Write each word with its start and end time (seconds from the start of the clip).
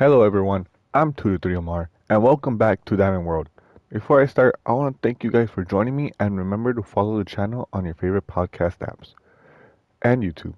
Hello 0.00 0.22
everyone, 0.22 0.66
I'm 0.94 1.12
223Omar, 1.12 1.88
and 2.08 2.22
welcome 2.22 2.56
back 2.56 2.82
to 2.86 2.96
Diamond 2.96 3.26
World. 3.26 3.50
Before 3.90 4.22
I 4.22 4.24
start, 4.24 4.58
I 4.64 4.72
want 4.72 4.94
to 4.94 5.06
thank 5.06 5.22
you 5.22 5.30
guys 5.30 5.50
for 5.50 5.62
joining 5.62 5.94
me, 5.94 6.10
and 6.18 6.38
remember 6.38 6.72
to 6.72 6.82
follow 6.82 7.18
the 7.18 7.24
channel 7.26 7.68
on 7.74 7.84
your 7.84 7.92
favorite 7.92 8.26
podcast 8.26 8.78
apps 8.78 9.12
and 10.00 10.22
YouTube. 10.22 10.54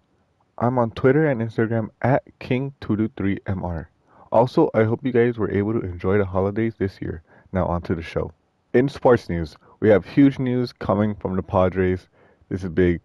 I'm 0.58 0.78
on 0.78 0.92
Twitter 0.92 1.26
and 1.26 1.40
Instagram 1.40 1.88
at 2.02 2.22
King223MR. 2.38 3.86
Also, 4.30 4.70
I 4.74 4.84
hope 4.84 5.04
you 5.04 5.10
guys 5.10 5.38
were 5.38 5.50
able 5.50 5.72
to 5.72 5.80
enjoy 5.80 6.18
the 6.18 6.24
holidays 6.24 6.74
this 6.78 7.02
year. 7.02 7.24
Now 7.50 7.66
on 7.66 7.82
to 7.82 7.96
the 7.96 8.00
show. 8.02 8.30
In 8.74 8.88
sports 8.88 9.28
news, 9.28 9.56
we 9.80 9.88
have 9.88 10.06
huge 10.06 10.38
news 10.38 10.72
coming 10.72 11.16
from 11.16 11.34
the 11.34 11.42
Padres. 11.42 12.06
This 12.48 12.62
is 12.62 12.70
big. 12.70 13.00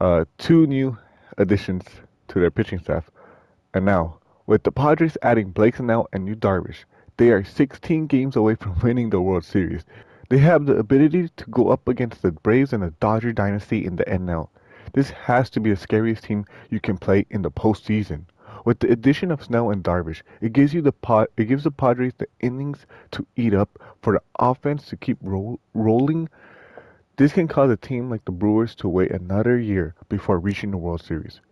Uh, 0.00 0.24
two 0.38 0.66
new 0.66 0.96
additions 1.36 1.84
to 2.28 2.40
their 2.40 2.50
pitching 2.50 2.78
staff. 2.78 3.10
And 3.74 3.84
now, 3.84 4.18
with 4.48 4.62
the 4.62 4.72
Padres 4.72 5.18
adding 5.20 5.50
Blake 5.50 5.76
Snell 5.76 6.08
and 6.10 6.26
Yu 6.26 6.34
Darvish, 6.34 6.86
they 7.18 7.28
are 7.28 7.44
16 7.44 8.06
games 8.06 8.34
away 8.34 8.54
from 8.54 8.78
winning 8.82 9.10
the 9.10 9.20
World 9.20 9.44
Series. 9.44 9.84
They 10.30 10.38
have 10.38 10.64
the 10.64 10.76
ability 10.76 11.28
to 11.36 11.50
go 11.50 11.68
up 11.68 11.86
against 11.86 12.22
the 12.22 12.32
Braves 12.32 12.72
and 12.72 12.82
the 12.82 12.94
Dodger 12.98 13.34
dynasty 13.34 13.84
in 13.84 13.96
the 13.96 14.04
NL. 14.04 14.48
This 14.94 15.10
has 15.10 15.50
to 15.50 15.60
be 15.60 15.68
the 15.68 15.76
scariest 15.76 16.24
team 16.24 16.46
you 16.70 16.80
can 16.80 16.96
play 16.96 17.26
in 17.28 17.42
the 17.42 17.50
postseason. 17.50 18.22
With 18.64 18.78
the 18.78 18.90
addition 18.90 19.30
of 19.30 19.44
Snell 19.44 19.70
and 19.70 19.84
Darvish, 19.84 20.22
it 20.40 20.54
gives 20.54 20.72
you 20.72 20.80
the 20.80 20.94
it 21.36 21.44
gives 21.44 21.64
the 21.64 21.70
Padres 21.70 22.14
the 22.16 22.26
innings 22.40 22.86
to 23.10 23.26
eat 23.36 23.52
up 23.52 23.78
for 24.00 24.14
the 24.14 24.22
offense 24.38 24.86
to 24.86 24.96
keep 24.96 25.18
roll, 25.20 25.60
rolling. 25.74 26.26
This 27.18 27.34
can 27.34 27.48
cause 27.48 27.70
a 27.70 27.76
team 27.76 28.08
like 28.08 28.24
the 28.24 28.32
Brewers 28.32 28.74
to 28.76 28.88
wait 28.88 29.10
another 29.10 29.58
year 29.58 29.94
before 30.08 30.38
reaching 30.38 30.70
the 30.70 30.78
World 30.78 31.02
Series. 31.02 31.42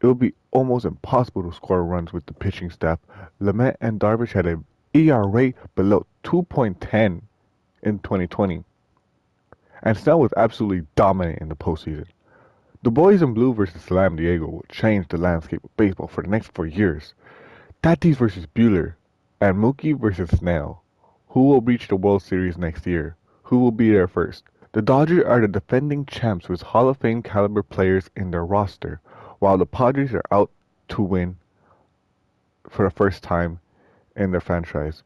It 0.00 0.06
will 0.06 0.14
be 0.14 0.34
almost 0.50 0.84
impossible 0.84 1.42
to 1.42 1.52
score 1.52 1.84
runs 1.84 2.12
with 2.12 2.26
the 2.26 2.34
pitching 2.34 2.70
staff. 2.70 3.00
Lamet 3.40 3.76
and 3.80 3.98
Darvish 3.98 4.32
had 4.32 4.46
a 4.46 4.62
ERA 4.94 5.52
below 5.74 6.06
2.10 6.24 7.22
in 7.82 7.98
2020, 7.98 8.64
and 9.82 9.96
Snell 9.96 10.20
was 10.20 10.32
absolutely 10.36 10.86
dominant 10.94 11.40
in 11.40 11.48
the 11.48 11.56
postseason. 11.56 12.06
The 12.82 12.90
boys 12.90 13.22
in 13.22 13.34
blue 13.34 13.52
versus 13.52 13.82
San 13.82 14.16
Diego 14.16 14.46
will 14.46 14.64
change 14.68 15.08
the 15.08 15.18
landscape 15.18 15.64
of 15.64 15.76
baseball 15.76 16.06
for 16.06 16.22
the 16.22 16.30
next 16.30 16.52
four 16.54 16.66
years. 16.66 17.14
Tatis 17.82 18.16
versus 18.16 18.46
Buehler, 18.46 18.94
and 19.40 19.56
Mookie 19.56 19.98
versus 19.98 20.30
Snell. 20.30 20.82
Who 21.28 21.44
will 21.44 21.60
reach 21.60 21.88
the 21.88 21.96
World 21.96 22.22
Series 22.22 22.56
next 22.56 22.86
year? 22.86 23.16
Who 23.44 23.58
will 23.58 23.72
be 23.72 23.90
there 23.90 24.08
first? 24.08 24.44
The 24.72 24.82
Dodgers 24.82 25.24
are 25.24 25.40
the 25.40 25.48
defending 25.48 26.06
champs 26.06 26.48
with 26.48 26.62
Hall 26.62 26.88
of 26.88 26.98
Fame 26.98 27.22
caliber 27.22 27.62
players 27.62 28.10
in 28.16 28.30
their 28.30 28.44
roster, 28.44 29.00
while 29.38 29.58
the 29.58 29.66
Padres 29.66 30.14
are 30.14 30.24
out 30.30 30.50
to 30.88 31.02
win 31.02 31.36
for 32.68 32.84
the 32.84 32.90
first 32.90 33.22
time 33.22 33.60
in 34.16 34.30
their 34.30 34.40
franchise. 34.40 35.02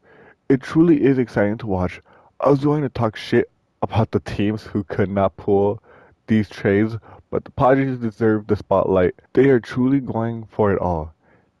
It 0.49 0.61
truly 0.61 1.03
is 1.03 1.17
exciting 1.17 1.57
to 1.59 1.67
watch. 1.67 2.01
I 2.39 2.49
was 2.49 2.63
going 2.63 2.81
to 2.81 2.89
talk 2.89 3.15
shit 3.15 3.49
about 3.81 4.11
the 4.11 4.19
teams 4.19 4.63
who 4.63 4.83
could 4.83 5.09
not 5.09 5.37
pull 5.37 5.81
these 6.27 6.49
trades, 6.49 6.97
but 7.29 7.45
the 7.45 7.51
Padres 7.51 7.99
deserve 7.99 8.47
the 8.47 8.55
spotlight. 8.55 9.15
They 9.33 9.49
are 9.49 9.59
truly 9.59 9.99
going 9.99 10.47
for 10.51 10.71
it 10.71 10.79
all. 10.79 11.13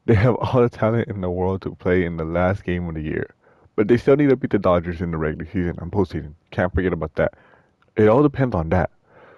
They 0.05 0.15
have 0.15 0.35
all 0.35 0.61
the 0.61 0.69
talent 0.69 1.07
in 1.07 1.21
the 1.21 1.29
world 1.29 1.61
to 1.61 1.75
play 1.75 2.05
in 2.05 2.17
the 2.17 2.25
last 2.25 2.63
game 2.63 2.87
of 2.89 2.95
the 2.95 3.01
year. 3.01 3.33
But 3.75 3.87
they 3.87 3.97
still 3.97 4.15
need 4.15 4.29
to 4.29 4.35
beat 4.35 4.51
the 4.51 4.59
Dodgers 4.59 5.01
in 5.01 5.11
the 5.11 5.17
regular 5.17 5.45
season 5.45 5.75
and 5.79 5.91
postseason. 5.91 6.33
Can't 6.51 6.73
forget 6.73 6.93
about 6.93 7.15
that. 7.15 7.33
It 7.95 8.07
all 8.07 8.21
depends 8.21 8.55
on 8.55 8.69
that. 8.69 8.91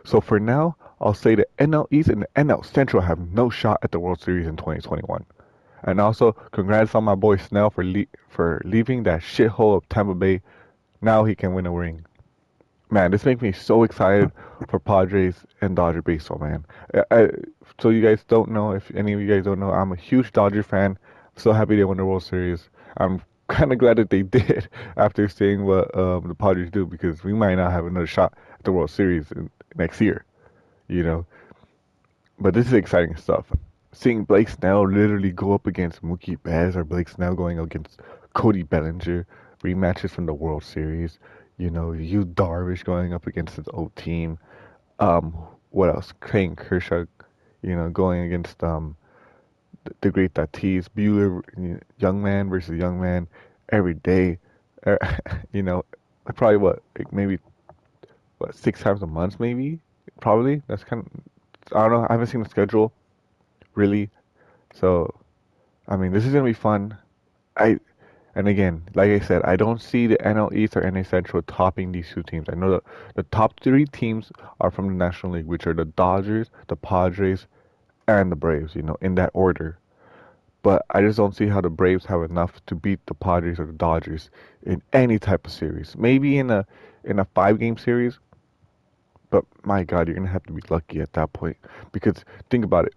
So 0.04 0.20
for 0.22 0.40
now, 0.40 0.76
I'll 1.02 1.14
say 1.14 1.36
the 1.36 1.48
NL 1.60 1.88
East 1.92 2.10
and 2.10 2.22
the 2.24 2.28
NL 2.36 2.66
Central 2.66 3.02
have 3.02 3.20
no 3.32 3.50
shot 3.50 3.80
at 3.84 3.92
the 3.92 4.00
World 4.00 4.22
Series 4.22 4.48
in 4.48 4.56
2021. 4.56 5.26
And 5.84 6.02
also, 6.02 6.32
congrats 6.52 6.96
on 6.96 7.04
my 7.04 7.16
boy 7.16 7.38
Snell 7.38 7.70
for 7.70 7.84
le- 7.84 8.06
for 8.30 8.62
leaving 8.66 9.04
that 9.04 9.22
shithole 9.22 9.78
of 9.78 9.88
Tampa 9.90 10.16
Bay. 10.16 10.42
Now 11.02 11.26
he 11.26 11.36
can 11.36 11.54
win 11.54 11.66
a 11.66 11.72
ring 11.72 12.06
man, 12.90 13.12
this 13.12 13.26
makes 13.26 13.42
me 13.42 13.52
so 13.52 13.84
excited 13.84 14.32
for 14.70 14.80
Padres 14.80 15.36
and 15.62 15.76
Dodger 15.76 16.02
baseball, 16.02 16.40
man. 16.40 16.66
I, 16.94 17.04
I, 17.12 17.30
so 17.80 17.90
you 17.90 18.02
guys 18.02 18.24
don't 18.28 18.52
know, 18.52 18.72
if 18.72 18.90
any 18.96 19.14
of 19.14 19.22
you 19.22 19.28
guys 19.28 19.44
don't 19.44 19.60
know, 19.60 19.72
I'm 19.72 19.92
a 19.92 19.98
huge 19.98 20.32
Dodger 20.32 20.64
fan. 20.64 20.92
I'm 20.92 21.42
so 21.42 21.52
happy 21.52 21.76
they 21.76 21.84
won 21.84 21.98
the 21.98 22.06
World 22.06 22.24
Series. 22.24 22.70
I'm 22.98 23.22
kind 23.48 23.72
of 23.72 23.78
glad 23.78 23.98
that 23.98 24.10
they 24.10 24.24
did 24.24 24.70
after 24.98 25.28
seeing 25.28 25.66
what 25.66 25.96
um, 25.98 26.28
the 26.28 26.36
Padres 26.36 26.72
do 26.72 26.86
because 26.86 27.24
we 27.24 27.34
might 27.34 27.56
not 27.56 27.72
have 27.72 27.86
another 27.86 28.08
shot 28.08 28.34
at 28.58 28.64
the 28.64 28.72
World 28.72 28.90
Series 28.90 29.32
in, 29.32 29.50
next 29.76 30.02
year, 30.02 30.26
you 30.88 31.04
know. 31.04 31.26
But 32.40 32.54
this 32.54 32.68
is 32.68 32.74
exciting 32.74 33.16
stuff. 33.16 33.52
Seeing 33.92 34.26
Blake 34.26 34.50
Snell 34.50 34.88
literally 34.88 35.32
go 35.32 35.54
up 35.54 35.68
against 35.68 36.04
Mookie 36.04 36.42
Betts 36.42 36.76
or 36.76 36.84
Blake 36.84 37.08
Snell 37.08 37.34
going 37.34 37.60
against 37.60 38.00
Cody 38.34 38.64
Bellinger, 38.64 39.26
rematches 39.64 40.12
from 40.12 40.26
the 40.26 40.34
World 40.34 40.64
Series. 40.64 41.20
You 41.58 41.70
know, 41.70 41.94
Yu 41.94 42.26
Darvish 42.26 42.84
going 42.84 43.14
up 43.14 43.26
against 43.28 43.56
his 43.56 43.68
old 43.74 43.96
team. 43.96 44.38
Um, 45.00 45.34
what 45.70 45.90
else? 45.90 46.14
Clayton 46.20 46.58
Kershaw, 46.58 47.06
you 47.62 47.76
know, 47.76 47.90
going 47.90 48.22
against 48.22 48.62
um 48.64 48.98
the, 49.86 49.94
the 50.02 50.12
great 50.12 50.34
Tatis, 50.34 50.88
Buehler, 50.96 51.80
young 51.98 52.22
man 52.22 52.50
versus 52.50 52.78
young 52.78 53.00
man, 53.00 53.28
every 53.70 53.94
day. 53.94 54.40
Er, 54.86 55.00
you 55.54 55.64
know, 55.64 55.86
probably 56.36 56.58
what 56.58 56.82
like 56.98 57.12
maybe 57.14 57.40
what 58.40 58.56
six 58.56 58.82
times 58.82 59.02
a 59.02 59.08
month, 59.08 59.40
maybe. 59.40 59.80
Probably 60.22 60.62
that's 60.68 60.84
kind 60.84 61.06
of 61.06 61.76
I 61.78 61.82
don't 61.88 61.92
know. 61.92 62.08
I 62.10 62.14
haven't 62.14 62.28
seen 62.28 62.44
the 62.44 62.50
schedule 62.50 62.94
really, 63.74 64.10
so 64.74 65.14
I 65.88 65.98
mean, 65.98 66.12
this 66.12 66.26
is 66.26 66.34
gonna 66.34 66.46
be 66.46 66.54
fun. 66.54 66.98
I 67.58 67.80
and 68.36 68.50
again, 68.50 68.84
like 68.96 69.10
I 69.10 69.20
said, 69.20 69.44
I 69.44 69.56
don't 69.56 69.82
see 69.82 70.08
the 70.08 70.18
NL 70.18 70.54
East 70.54 70.76
or 70.76 70.90
NA 70.90 71.04
Central 71.04 71.42
topping 71.44 71.92
these 71.92 72.10
two 72.14 72.22
teams. 72.24 72.48
I 72.50 72.56
know 72.56 72.72
that 72.72 72.84
the 73.16 73.24
top 73.24 73.60
three 73.62 73.86
teams 73.86 74.32
are 74.60 74.70
from 74.70 74.88
the 74.88 74.94
National 74.94 75.34
League, 75.34 75.46
which 75.46 75.66
are 75.66 75.74
the 75.74 75.86
Dodgers, 75.86 76.50
the 76.68 76.76
Padres, 76.76 77.48
and 78.08 78.32
the 78.32 78.36
Braves, 78.36 78.76
you 78.76 78.82
know, 78.82 78.98
in 79.00 79.16
that 79.16 79.32
order. 79.34 79.80
But 80.64 80.86
I 80.92 81.02
just 81.02 81.18
don't 81.18 81.36
see 81.36 81.48
how 81.48 81.62
the 81.62 81.70
Braves 81.70 82.06
have 82.08 82.24
enough 82.24 82.60
to 82.66 82.76
beat 82.76 83.00
the 83.06 83.14
Padres 83.14 83.60
or 83.60 83.68
the 83.68 83.74
Dodgers 83.74 84.30
in 84.64 84.82
any 84.92 85.18
type 85.18 85.46
of 85.48 85.54
series. 85.54 85.96
Maybe 85.98 86.38
in 86.38 86.50
a 86.50 86.66
in 87.06 87.20
a 87.20 87.26
five 87.26 87.60
game 87.60 87.78
series. 87.78 88.20
But 89.36 89.44
my 89.66 89.84
God, 89.84 90.08
you're 90.08 90.16
gonna 90.16 90.30
have 90.30 90.44
to 90.44 90.54
be 90.54 90.62
lucky 90.70 91.02
at 91.02 91.12
that 91.12 91.34
point. 91.34 91.58
Because 91.92 92.24
think 92.50 92.64
about 92.64 92.86
it. 92.86 92.94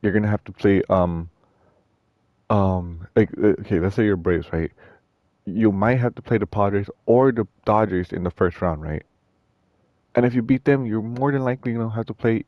You're 0.00 0.12
gonna 0.12 0.28
have 0.28 0.44
to 0.44 0.52
play 0.52 0.82
um 0.88 1.28
um 2.50 3.08
like 3.16 3.28
uh, 3.42 3.58
okay 3.62 3.80
let's 3.80 3.96
say 3.96 4.04
you're 4.04 4.16
braves 4.16 4.46
right 4.52 4.70
you 5.46 5.72
might 5.72 5.96
have 5.96 6.14
to 6.14 6.22
play 6.22 6.38
the 6.38 6.46
padres 6.46 6.88
or 7.06 7.32
the 7.32 7.44
dodgers 7.64 8.12
in 8.12 8.22
the 8.22 8.30
first 8.30 8.62
round 8.62 8.82
right 8.82 9.02
and 10.14 10.24
if 10.24 10.32
you 10.32 10.42
beat 10.42 10.64
them 10.64 10.86
you're 10.86 11.02
more 11.02 11.32
than 11.32 11.42
likely 11.42 11.72
to 11.74 11.88
have 11.88 12.06
to 12.06 12.14
play 12.14 12.44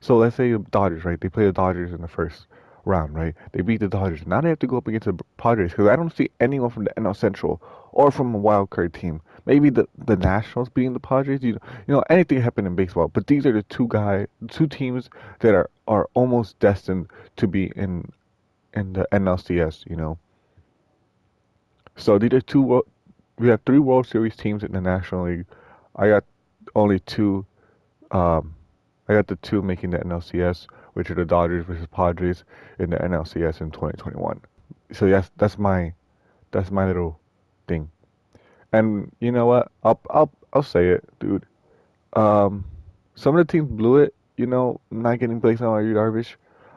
so 0.00 0.16
let's 0.16 0.36
say 0.36 0.52
the 0.52 0.58
dodgers 0.70 1.04
right 1.04 1.20
they 1.20 1.28
play 1.28 1.44
the 1.44 1.52
dodgers 1.52 1.92
in 1.92 2.00
the 2.00 2.06
first 2.06 2.46
round 2.84 3.14
right 3.14 3.34
they 3.52 3.60
beat 3.60 3.80
the 3.80 3.88
dodgers 3.88 4.26
now 4.26 4.40
they 4.40 4.48
have 4.48 4.58
to 4.58 4.66
go 4.66 4.76
up 4.76 4.88
against 4.88 5.06
the 5.06 5.24
padres 5.36 5.70
because 5.70 5.88
i 5.88 5.96
don't 5.96 6.16
see 6.16 6.30
anyone 6.40 6.70
from 6.70 6.84
the 6.84 6.90
nl 6.96 7.16
central 7.16 7.60
or 7.92 8.10
from 8.10 8.34
a 8.34 8.38
wild 8.38 8.70
card 8.70 8.94
team 8.94 9.20
maybe 9.46 9.68
the 9.68 9.86
the 10.06 10.16
nationals 10.16 10.68
beating 10.68 10.92
the 10.92 11.00
padres 11.00 11.42
you 11.42 11.52
know, 11.52 11.58
you 11.86 11.94
know 11.94 12.02
anything 12.08 12.40
happened 12.40 12.66
in 12.66 12.74
baseball 12.74 13.08
but 13.08 13.26
these 13.26 13.44
are 13.44 13.52
the 13.52 13.62
two 13.64 13.86
guys 13.88 14.26
two 14.48 14.66
teams 14.66 15.10
that 15.40 15.54
are 15.54 15.68
are 15.86 16.08
almost 16.14 16.58
destined 16.58 17.08
to 17.36 17.46
be 17.46 17.72
in 17.76 18.10
in 18.74 18.92
the 18.92 19.06
NLCS, 19.12 19.88
you 19.88 19.96
know. 19.96 20.18
So 21.96 22.18
these 22.18 22.32
are 22.32 22.40
two. 22.40 22.82
We 23.38 23.48
have 23.48 23.60
three 23.66 23.78
World 23.78 24.06
Series 24.06 24.36
teams 24.36 24.62
in 24.62 24.72
the 24.72 24.80
National 24.80 25.26
League. 25.26 25.46
I 25.96 26.08
got 26.08 26.24
only 26.74 27.00
two. 27.00 27.44
Um, 28.10 28.54
I 29.08 29.14
got 29.14 29.26
the 29.26 29.36
two 29.36 29.62
making 29.62 29.90
the 29.90 29.98
NLCS, 29.98 30.66
which 30.94 31.10
are 31.10 31.14
the 31.14 31.24
Dodgers 31.24 31.64
versus 31.66 31.86
Padres 31.92 32.44
in 32.78 32.90
the 32.90 32.96
NLCS 32.96 33.60
in 33.60 33.70
2021. 33.70 34.40
So 34.92 35.06
yes, 35.06 35.30
that's 35.36 35.58
my, 35.58 35.92
that's 36.50 36.70
my 36.70 36.86
little 36.86 37.18
thing. 37.68 37.90
And 38.72 39.10
you 39.20 39.32
know 39.32 39.46
what? 39.46 39.70
I'll 39.82 40.00
I'll 40.10 40.32
I'll 40.52 40.62
say 40.62 40.88
it, 40.88 41.04
dude. 41.18 41.44
Um, 42.12 42.64
some 43.14 43.36
of 43.36 43.46
the 43.46 43.50
teams 43.50 43.70
blew 43.70 43.96
it. 43.96 44.14
You 44.36 44.46
know, 44.46 44.80
not 44.90 45.18
getting 45.18 45.40
Blake 45.40 45.60
on 45.60 45.84
Yu 45.86 45.94
Darvish. 45.94 46.34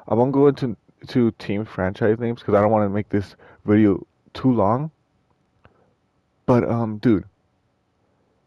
I 0.08 0.16
won't 0.16 0.32
go 0.32 0.48
into 0.48 0.76
to 1.08 1.32
team 1.32 1.66
franchise 1.66 2.20
names 2.20 2.40
because 2.40 2.56
I 2.56 2.62
don't 2.62 2.72
want 2.72 2.86
to 2.86 2.90
make 2.90 3.10
this 3.10 3.36
video 3.66 4.06
too 4.34 4.52
long. 4.52 4.92
But 6.46 6.70
um, 6.70 6.98
dude, 6.98 7.26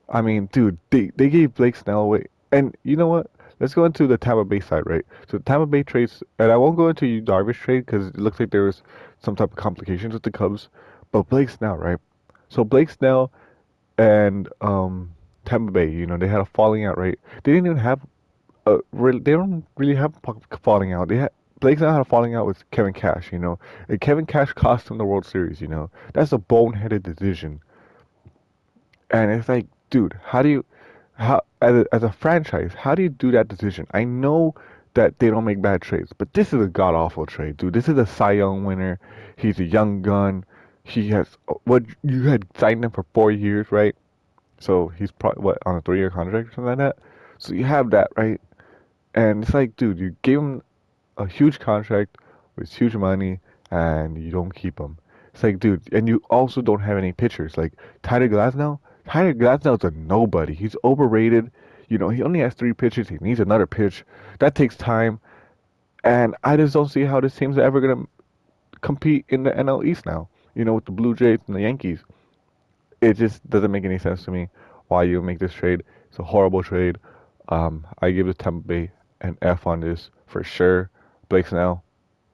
I 0.09 0.21
mean, 0.23 0.47
dude, 0.53 0.79
they 0.91 1.11
they 1.17 1.29
gave 1.29 1.55
Blake 1.55 1.77
Snell 1.77 2.01
away, 2.01 2.27
and 2.53 2.77
you 2.83 2.97
know 2.97 3.09
what? 3.09 3.31
Let's 3.59 3.75
go 3.75 3.85
into 3.85 4.07
the 4.07 4.19
Tampa 4.19 4.45
Bay 4.45 4.61
side, 4.61 4.83
right? 4.87 5.05
So 5.29 5.39
Tampa 5.39 5.67
Bay 5.67 5.83
trades, 5.83 6.23
and 6.39 6.53
I 6.53 6.57
won't 6.57 6.77
go 6.77 6.89
into 6.89 7.23
Darvish 7.23 7.57
trade 7.57 7.87
because 7.87 8.09
it 8.09 8.19
looks 8.19 8.39
like 8.39 8.51
there 8.51 8.65
was 8.65 8.83
some 9.19 9.35
type 9.35 9.51
of 9.51 9.57
complications 9.57 10.13
with 10.13 10.23
the 10.23 10.31
Cubs. 10.31 10.69
But 11.13 11.29
Blake 11.29 11.49
Snell, 11.49 11.77
right? 11.77 11.99
So 12.49 12.65
Blake 12.65 12.91
Snell 12.91 13.33
and 13.99 14.49
um 14.61 15.13
Tampa 15.47 15.73
Bay, 15.73 15.89
you 15.91 16.07
know, 16.07 16.17
they 16.17 16.29
had 16.29 16.41
a 16.41 16.45
falling 16.45 16.85
out, 16.85 16.99
right? 16.99 17.19
They 17.45 17.53
didn't 17.53 17.67
even 17.67 17.79
have 17.79 18.01
a 18.67 18.79
really, 18.93 19.21
they 19.21 19.33
don't 19.33 19.65
really 19.77 19.95
have 19.95 20.15
falling 20.63 20.93
out. 20.93 21.09
They 21.09 21.17
had 21.17 21.31
Blake 21.61 21.79
Snell 21.79 21.93
had 21.93 22.03
a 22.03 22.05
falling 22.05 22.35
out 22.35 22.47
with 22.47 22.69
Kevin 22.71 22.93
Cash, 22.93 23.33
you 23.33 23.39
know. 23.39 23.59
And 23.89 24.01
Kevin 24.01 24.27
Cash 24.27 24.53
cost 24.53 24.91
him 24.91 24.99
the 24.99 25.05
World 25.05 25.25
Series, 25.25 25.61
you 25.61 25.69
know. 25.69 25.91
That's 26.13 26.33
a 26.33 26.39
boneheaded 26.39 27.03
decision. 27.03 27.61
And 29.11 29.31
it's 29.31 29.49
like, 29.49 29.67
dude, 29.89 30.19
how 30.23 30.43
do 30.43 30.49
you, 30.49 30.65
how 31.17 31.43
as 31.63 31.75
a, 31.75 31.87
as 31.93 32.03
a 32.03 32.13
franchise, 32.13 32.73
how 32.75 32.95
do 32.95 33.03
you 33.03 33.09
do 33.09 33.31
that 33.33 33.49
decision? 33.49 33.87
I 33.93 34.05
know 34.05 34.55
that 34.95 35.19
they 35.19 35.29
don't 35.29 35.45
make 35.45 35.61
bad 35.61 35.83
trades, 35.83 36.13
but 36.17 36.33
this 36.33 36.53
is 36.53 36.63
a 36.63 36.69
god 36.69 36.95
awful 36.95 37.27
trade, 37.27 37.57
dude. 37.57 37.75
This 37.75 37.89
is 37.89 37.99
a 37.99 38.07
Cy 38.07 38.33
Young 38.33 38.65
winner. 38.65 38.99
He's 39.37 39.59
a 39.59 39.65
young 39.65 40.03
gun. 40.03 40.45
He 40.85 41.09
has 41.11 41.29
what 41.65 41.83
you 42.03 42.23
had 42.25 42.47
signed 42.57 42.85
him 42.85 42.91
for 42.91 43.05
four 43.13 43.31
years, 43.31 43.71
right? 43.71 43.95
So 44.61 44.89
he's 44.89 45.11
probably 45.11 45.43
what 45.43 45.59
on 45.67 45.77
a 45.77 45.83
three 45.83 45.99
year 45.99 46.11
contract 46.11 46.49
or 46.49 46.53
something 46.53 46.65
like 46.65 46.79
that. 46.79 46.97
So 47.39 47.55
you 47.55 47.65
have 47.65 47.91
that, 47.91 48.09
right? 48.17 48.41
And 49.15 49.43
it's 49.43 49.55
like, 49.55 49.77
dude, 49.77 49.99
you 49.99 50.17
gave 50.23 50.39
him 50.39 50.63
a 51.19 51.27
huge 51.27 51.59
contract 51.59 52.19
with 52.57 52.73
huge 52.73 52.95
money, 52.95 53.41
and 53.71 54.23
you 54.23 54.31
don't 54.31 54.55
keep 54.55 54.79
him. 54.79 54.99
It's 55.35 55.43
like, 55.43 55.59
dude, 55.59 55.83
and 55.93 56.09
you 56.09 56.23
also 56.31 56.63
don't 56.63 56.81
have 56.81 56.97
any 56.97 57.13
pitchers. 57.13 57.57
Like 57.57 57.75
Tyler 58.03 58.29
Glasnow, 58.29 58.79
Tyler 59.07 59.35
Glasnow's 59.35 59.85
a 59.85 59.91
nobody. 59.93 60.55
He's 60.55 60.77
overrated. 60.85 61.51
You 61.89 61.99
know, 61.99 62.09
he 62.09 62.23
only 62.23 62.41
has 62.41 62.55
three 62.55 62.73
pitches. 62.73 63.09
He 63.09 63.19
needs 63.21 63.41
another 63.41 63.67
pitch. 63.67 64.05
That 64.41 64.55
takes 64.55 64.77
time. 64.77 65.21
And 66.05 66.35
I 66.45 66.57
just 66.57 66.75
don't 66.75 66.89
see 66.89 67.05
how 67.05 67.21
this 67.21 67.35
team's 67.35 67.59
ever 67.59 67.81
gonna 67.81 68.05
compete 68.81 69.25
in 69.29 69.45
the 69.45 69.51
NL 69.53 69.85
East 69.85 70.07
now. 70.07 70.29
You 70.55 70.65
know, 70.65 70.75
with 70.75 70.85
the 70.87 70.93
Blue 70.93 71.15
Jays 71.15 71.39
and 71.47 71.57
the 71.57 71.61
Yankees. 71.61 72.01
It 73.01 73.15
just 73.15 73.49
doesn't 73.49 73.71
make 73.71 73.85
any 73.85 73.99
sense 73.99 74.25
to 74.25 74.31
me 74.31 74.49
why 74.89 75.05
you 75.05 75.21
make 75.21 75.39
this 75.39 75.53
trade. 75.53 75.83
It's 76.09 76.19
a 76.19 76.25
horrible 76.25 76.63
trade. 76.63 76.99
Um, 77.49 77.87
I 78.01 78.11
give 78.11 78.27
the 78.27 78.35
Tampa 78.35 78.67
Bay 78.67 78.91
an 79.21 79.37
F 79.43 79.67
on 79.67 79.81
this 79.81 80.11
for 80.27 80.43
sure. 80.43 80.91
Blake 81.29 81.47
Snell, 81.47 81.85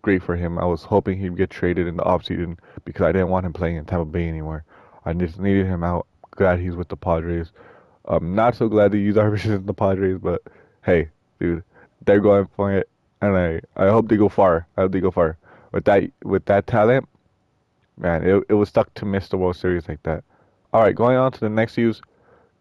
great 0.03 0.23
for 0.23 0.37
him. 0.37 0.59
I 0.59 0.65
was 0.65 0.85
hoping 0.85 1.19
he'd 1.19 1.37
get 1.37 1.51
traded 1.51 1.87
in 1.87 1.97
the 1.97 2.05
offseason 2.05 2.59
because 2.85 3.03
I 3.03 3.13
didn't 3.13 3.29
want 3.29 3.47
him 3.47 3.53
playing 3.53 3.77
in 3.77 3.85
Tampa 3.85 4.05
Bay 4.05 4.29
anymore. 4.29 4.65
I 5.05 5.13
just 5.15 5.41
needed 5.41 5.67
him 5.67 5.83
out. 5.83 6.07
Glad 6.32 6.61
he's 6.61 6.75
with 6.75 6.88
the 6.88 6.96
Padres. 6.96 7.52
I'm 8.06 8.34
not 8.34 8.56
so 8.56 8.69
glad 8.69 8.93
to 8.93 8.99
use 8.99 9.17
Darvish 9.17 9.44
in 9.56 9.67
the 9.67 9.75
Padres, 9.75 10.19
but 10.20 10.43
hey, 10.84 11.08
dude, 11.40 11.62
they're 12.05 12.20
going 12.20 12.49
for 12.56 12.73
it, 12.73 12.88
and 13.20 13.37
I 13.37 13.61
I 13.76 13.88
hope 13.90 14.08
they 14.08 14.17
go 14.17 14.29
far. 14.29 14.67
I 14.76 14.82
hope 14.82 14.93
they 14.93 15.00
go 15.00 15.11
far 15.11 15.38
with 15.73 15.84
that 15.84 16.11
with 16.25 16.44
that 16.46 16.67
talent. 16.67 17.08
Man, 17.96 18.25
it 18.25 18.44
it 18.49 18.55
was 18.55 18.69
stuck 18.69 18.93
to 18.94 19.05
miss 19.05 19.29
the 19.29 19.37
World 19.37 19.56
Series 19.56 19.88
like 19.88 20.02
that. 20.05 20.25
All 20.73 20.82
right, 20.82 20.94
going 20.94 21.17
on 21.17 21.32
to 21.32 21.40
the 21.40 21.50
next 21.50 21.76
use. 21.76 22.00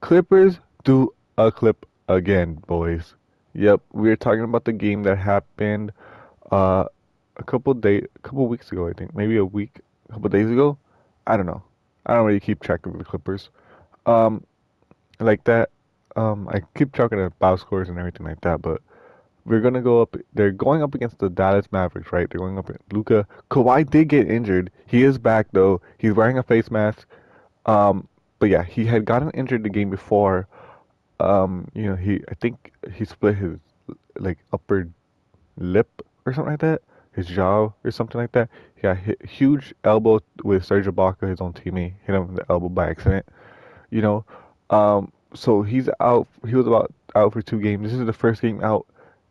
Clippers 0.01 0.59
do 0.83 1.13
a 1.37 1.51
clip 1.51 1.85
again, 2.07 2.55
boys. 2.67 3.15
Yep, 3.53 3.81
we 3.93 4.09
are 4.09 4.15
talking 4.15 4.43
about 4.43 4.65
the 4.65 4.73
game 4.73 5.03
that 5.03 5.17
happened 5.17 5.91
uh, 6.51 6.85
a 7.37 7.43
couple 7.43 7.73
day, 7.73 7.97
a 7.97 8.19
couple 8.19 8.47
weeks 8.47 8.71
ago, 8.71 8.87
I 8.87 8.93
think, 8.93 9.15
maybe 9.15 9.37
a 9.37 9.45
week, 9.45 9.79
a 10.09 10.13
couple 10.13 10.29
days 10.29 10.49
ago. 10.49 10.77
I 11.27 11.37
don't 11.37 11.45
know. 11.45 11.63
I 12.05 12.15
don't 12.15 12.25
really 12.25 12.39
keep 12.39 12.61
track 12.61 12.85
of 12.85 12.97
the 12.97 13.03
Clippers. 13.03 13.49
Um, 14.05 14.45
like 15.19 15.43
that. 15.45 15.69
Um, 16.15 16.49
I 16.49 16.61
keep 16.75 16.93
talking 16.93 17.19
about 17.19 17.37
box 17.39 17.61
scores 17.61 17.87
and 17.89 17.97
everything 17.97 18.25
like 18.25 18.41
that, 18.41 18.61
but 18.61 18.81
we're 19.45 19.61
gonna 19.61 19.81
go 19.81 20.01
up. 20.01 20.15
They're 20.33 20.51
going 20.51 20.83
up 20.83 20.93
against 20.93 21.19
the 21.19 21.29
Dallas 21.29 21.65
Mavericks, 21.71 22.11
right? 22.11 22.29
They're 22.29 22.39
going 22.39 22.57
up. 22.57 22.69
Luca 22.91 23.27
Kawhi 23.49 23.89
did 23.89 24.09
get 24.09 24.29
injured. 24.29 24.71
He 24.87 25.03
is 25.03 25.17
back 25.17 25.47
though. 25.51 25.81
He's 25.97 26.13
wearing 26.13 26.37
a 26.37 26.43
face 26.43 26.69
mask. 26.69 27.07
Um, 27.65 28.07
but 28.39 28.49
yeah, 28.49 28.63
he 28.63 28.85
had 28.85 29.05
gotten 29.05 29.31
injured 29.31 29.63
the 29.63 29.69
game 29.69 29.89
before. 29.89 30.47
Um, 31.19 31.69
you 31.73 31.83
know, 31.83 31.95
he 31.95 32.21
I 32.29 32.33
think 32.35 32.71
he 32.93 33.05
split 33.05 33.37
his 33.37 33.57
like 34.19 34.39
upper 34.51 34.89
lip 35.57 36.01
or 36.25 36.33
something 36.33 36.53
like 36.53 36.61
that, 36.61 36.81
his 37.13 37.27
jaw 37.27 37.71
or 37.83 37.91
something 37.91 38.19
like 38.19 38.31
that. 38.33 38.49
He 38.75 38.81
got 38.81 38.97
hit 38.97 39.23
huge 39.25 39.73
elbow 39.83 40.19
with 40.43 40.65
Serge 40.65 40.85
Ibaka, 40.85 41.29
his 41.29 41.41
own 41.41 41.53
teammate, 41.53 41.93
hit 42.05 42.15
him 42.15 42.29
in 42.29 42.35
the 42.35 42.45
elbow 42.49 42.69
by 42.69 42.89
accident. 42.89 43.25
You 43.91 44.01
know, 44.01 44.25
um, 44.69 45.11
so 45.33 45.61
he's 45.61 45.89
out. 45.99 46.27
He 46.47 46.55
was 46.55 46.67
about 46.67 46.93
out 47.15 47.33
for 47.33 47.41
two 47.41 47.59
games. 47.59 47.83
This 47.83 47.99
is 47.99 48.05
the 48.05 48.13
first 48.13 48.41
game 48.41 48.63
out. 48.63 48.87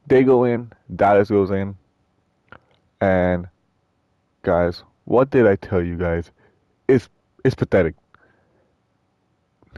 They 0.06 0.22
go 0.22 0.44
in. 0.44 0.72
Dallas 0.94 1.30
goes 1.30 1.50
in. 1.50 1.76
And 3.00 3.48
guys, 4.42 4.82
what 5.04 5.30
did 5.30 5.46
I 5.46 5.56
tell 5.56 5.82
you 5.82 5.96
guys? 5.96 6.30
It's 6.88 7.08
it's 7.44 7.54
pathetic. 7.54 7.94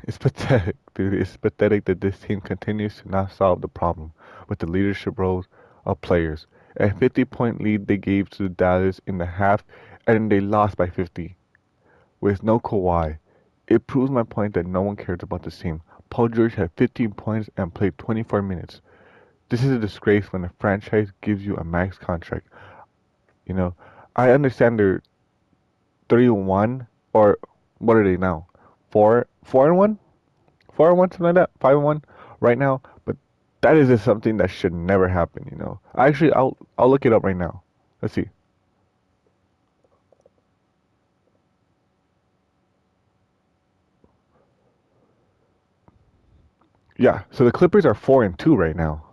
It's 0.05 0.19
pathetic, 0.27 0.77
dude. 0.95 1.15
It's 1.15 1.37
pathetic 1.37 1.85
that 1.85 2.01
this 2.01 2.19
team 2.19 2.41
continues 2.41 2.97
to 2.97 3.09
not 3.09 3.33
solve 3.33 3.61
the 3.61 3.69
problem 3.69 4.13
with 4.49 4.59
the 4.59 4.67
leadership 4.67 5.19
roles 5.19 5.47
of 5.87 6.01
players. 6.01 6.47
A 6.77 6.93
50 6.93 7.25
point 7.27 7.61
lead 7.61 7.87
they 7.87 7.99
gave 7.99 8.31
to 8.31 8.49
Dallas 8.49 9.01
in 9.07 9.19
the 9.19 9.27
half, 9.27 9.63
and 10.07 10.33
they 10.33 10.41
lost 10.41 10.77
by 10.77 10.89
50. 10.89 11.37
With 12.21 12.43
no 12.43 12.59
Kawhi, 12.59 13.19
it 13.73 13.87
proves 13.87 14.11
my 14.11 14.23
point 14.23 14.53
that 14.55 14.67
no 14.67 14.83
one 14.83 14.97
cares 14.97 15.21
about 15.23 15.43
this 15.43 15.59
team. 15.59 15.81
Paul 16.11 16.29
George 16.29 16.55
had 16.55 16.71
15 16.77 17.13
points 17.13 17.49
and 17.57 17.73
played 17.73 17.97
24 17.97 18.43
minutes. 18.43 18.83
This 19.49 19.65
is 19.65 19.71
a 19.71 19.79
disgrace 19.79 20.27
when 20.31 20.45
a 20.45 20.53
franchise 20.59 21.11
gives 21.23 21.45
you 21.45 21.57
a 21.57 21.65
max 21.65 21.97
contract. 21.97 22.49
You 23.47 23.55
know, 23.55 23.75
I 24.15 24.31
understand 24.31 24.79
they're 24.79 25.03
3 26.11 26.29
1, 26.29 26.87
or 27.15 27.39
what 27.79 27.97
are 27.97 28.05
they 28.05 28.19
now? 28.19 28.47
4 28.91 29.27
4 29.45 29.69
and 29.69 29.79
1? 29.79 29.99
4 30.75 30.89
and 30.91 30.99
1, 30.99 31.11
something 31.11 31.25
like 31.25 31.35
that? 31.35 31.51
5 31.61 31.77
and 31.77 31.85
1 31.85 32.05
right 32.41 32.59
now. 32.59 32.83
But 33.07 33.17
that 33.63 33.79
is 33.79 33.89
just 33.89 34.05
something 34.05 34.37
that 34.37 34.51
should 34.51 34.75
never 34.75 35.09
happen, 35.09 35.49
you 35.51 35.57
know. 35.57 35.81
Actually, 35.97 36.35
I'll, 36.35 36.59
I'll 36.77 36.91
look 36.91 37.07
it 37.07 37.15
up 37.15 37.25
right 37.25 37.37
now. 37.37 37.63
Let's 38.03 38.13
see. 38.13 38.29
Yeah, 46.99 47.23
so 47.31 47.45
the 47.45 47.53
Clippers 47.53 47.87
are 47.87 47.95
four 47.95 48.23
and 48.25 48.39
two 48.39 48.55
right 48.55 48.77
now, 48.77 49.05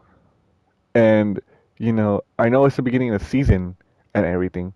and 0.93 1.39
you 1.77 1.93
know 1.93 2.21
I 2.37 2.49
know 2.49 2.65
it's 2.65 2.75
the 2.75 2.81
beginning 2.81 3.13
of 3.13 3.19
the 3.19 3.25
season 3.25 3.75
and 4.13 4.25
everything, 4.25 4.73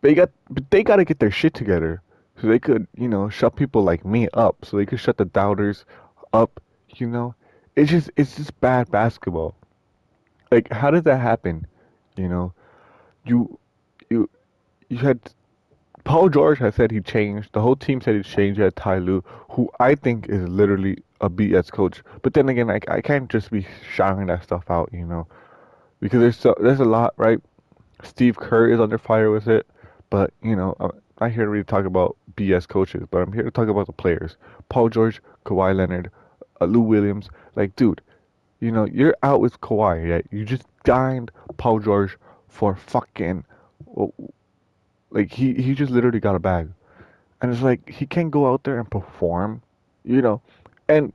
but 0.00 0.08
they 0.08 0.14
got 0.14 0.30
but 0.50 0.70
they 0.70 0.82
got 0.82 0.96
to 0.96 1.04
get 1.04 1.20
their 1.20 1.30
shit 1.30 1.54
together 1.54 2.02
so 2.40 2.46
they 2.46 2.58
could 2.58 2.86
you 2.96 3.08
know 3.08 3.28
shut 3.28 3.56
people 3.56 3.82
like 3.82 4.04
me 4.04 4.28
up, 4.34 4.64
so 4.64 4.76
they 4.76 4.86
could 4.86 5.00
shut 5.00 5.16
the 5.16 5.24
doubters 5.24 5.84
up. 6.32 6.60
You 6.96 7.06
know, 7.06 7.34
it's 7.76 7.90
just 7.90 8.10
it's 8.16 8.36
just 8.36 8.58
bad 8.60 8.90
basketball. 8.90 9.54
Like 10.50 10.70
how 10.72 10.90
did 10.90 11.04
that 11.04 11.20
happen? 11.20 11.66
You 12.16 12.28
know, 12.28 12.52
you 13.24 13.58
you 14.10 14.28
you 14.88 14.98
had 14.98 15.20
Paul 16.04 16.28
George 16.28 16.58
has 16.58 16.74
said 16.74 16.90
he 16.90 17.00
changed. 17.00 17.52
The 17.52 17.60
whole 17.60 17.76
team 17.76 18.00
said 18.00 18.16
he 18.16 18.22
changed. 18.22 18.58
You 18.58 18.64
had 18.64 18.76
Ty 18.76 18.98
Lue, 18.98 19.22
who 19.50 19.70
I 19.80 19.94
think 19.94 20.28
is 20.28 20.48
literally 20.48 20.98
a 21.20 21.30
BS 21.30 21.70
coach. 21.70 22.02
But 22.22 22.34
then 22.34 22.48
again, 22.48 22.70
I, 22.70 22.80
I 22.88 23.00
can't 23.00 23.28
just 23.30 23.50
be 23.50 23.66
shouting 23.92 24.26
that 24.26 24.42
stuff 24.42 24.64
out, 24.70 24.90
you 24.92 25.04
know, 25.04 25.26
because 26.00 26.20
there's 26.20 26.36
so, 26.36 26.54
there's 26.60 26.80
a 26.80 26.84
lot, 26.84 27.14
right? 27.16 27.40
Steve 28.02 28.36
Kerr 28.36 28.70
is 28.70 28.80
under 28.80 28.98
fire 28.98 29.30
with 29.30 29.48
it, 29.48 29.66
but 30.10 30.32
you 30.42 30.54
know, 30.54 30.76
I'm 30.80 30.92
not 31.20 31.32
here 31.32 31.44
to 31.44 31.50
really 31.50 31.64
talk 31.64 31.84
about 31.84 32.16
BS 32.36 32.68
coaches, 32.68 33.04
but 33.10 33.18
I'm 33.18 33.32
here 33.32 33.42
to 33.42 33.50
talk 33.50 33.68
about 33.68 33.86
the 33.86 33.92
players. 33.92 34.36
Paul 34.68 34.88
George, 34.88 35.20
Kawhi 35.44 35.74
Leonard, 35.74 36.10
uh, 36.60 36.66
Lou 36.66 36.80
Williams. 36.80 37.28
Like, 37.56 37.74
dude, 37.74 38.00
you 38.60 38.70
know, 38.70 38.84
you're 38.84 39.16
out 39.22 39.40
with 39.40 39.60
Kawhi, 39.60 40.08
yeah? 40.08 40.20
You 40.30 40.44
just 40.44 40.62
dined 40.84 41.32
Paul 41.56 41.80
George 41.80 42.16
for 42.48 42.76
fucking, 42.76 43.44
like 45.10 45.32
he 45.32 45.54
he 45.54 45.74
just 45.74 45.90
literally 45.90 46.20
got 46.20 46.36
a 46.36 46.38
bag, 46.38 46.68
and 47.42 47.52
it's 47.52 47.62
like 47.62 47.88
he 47.88 48.06
can't 48.06 48.30
go 48.30 48.52
out 48.52 48.62
there 48.62 48.78
and 48.78 48.88
perform, 48.88 49.62
you 50.04 50.22
know 50.22 50.40
and 50.88 51.12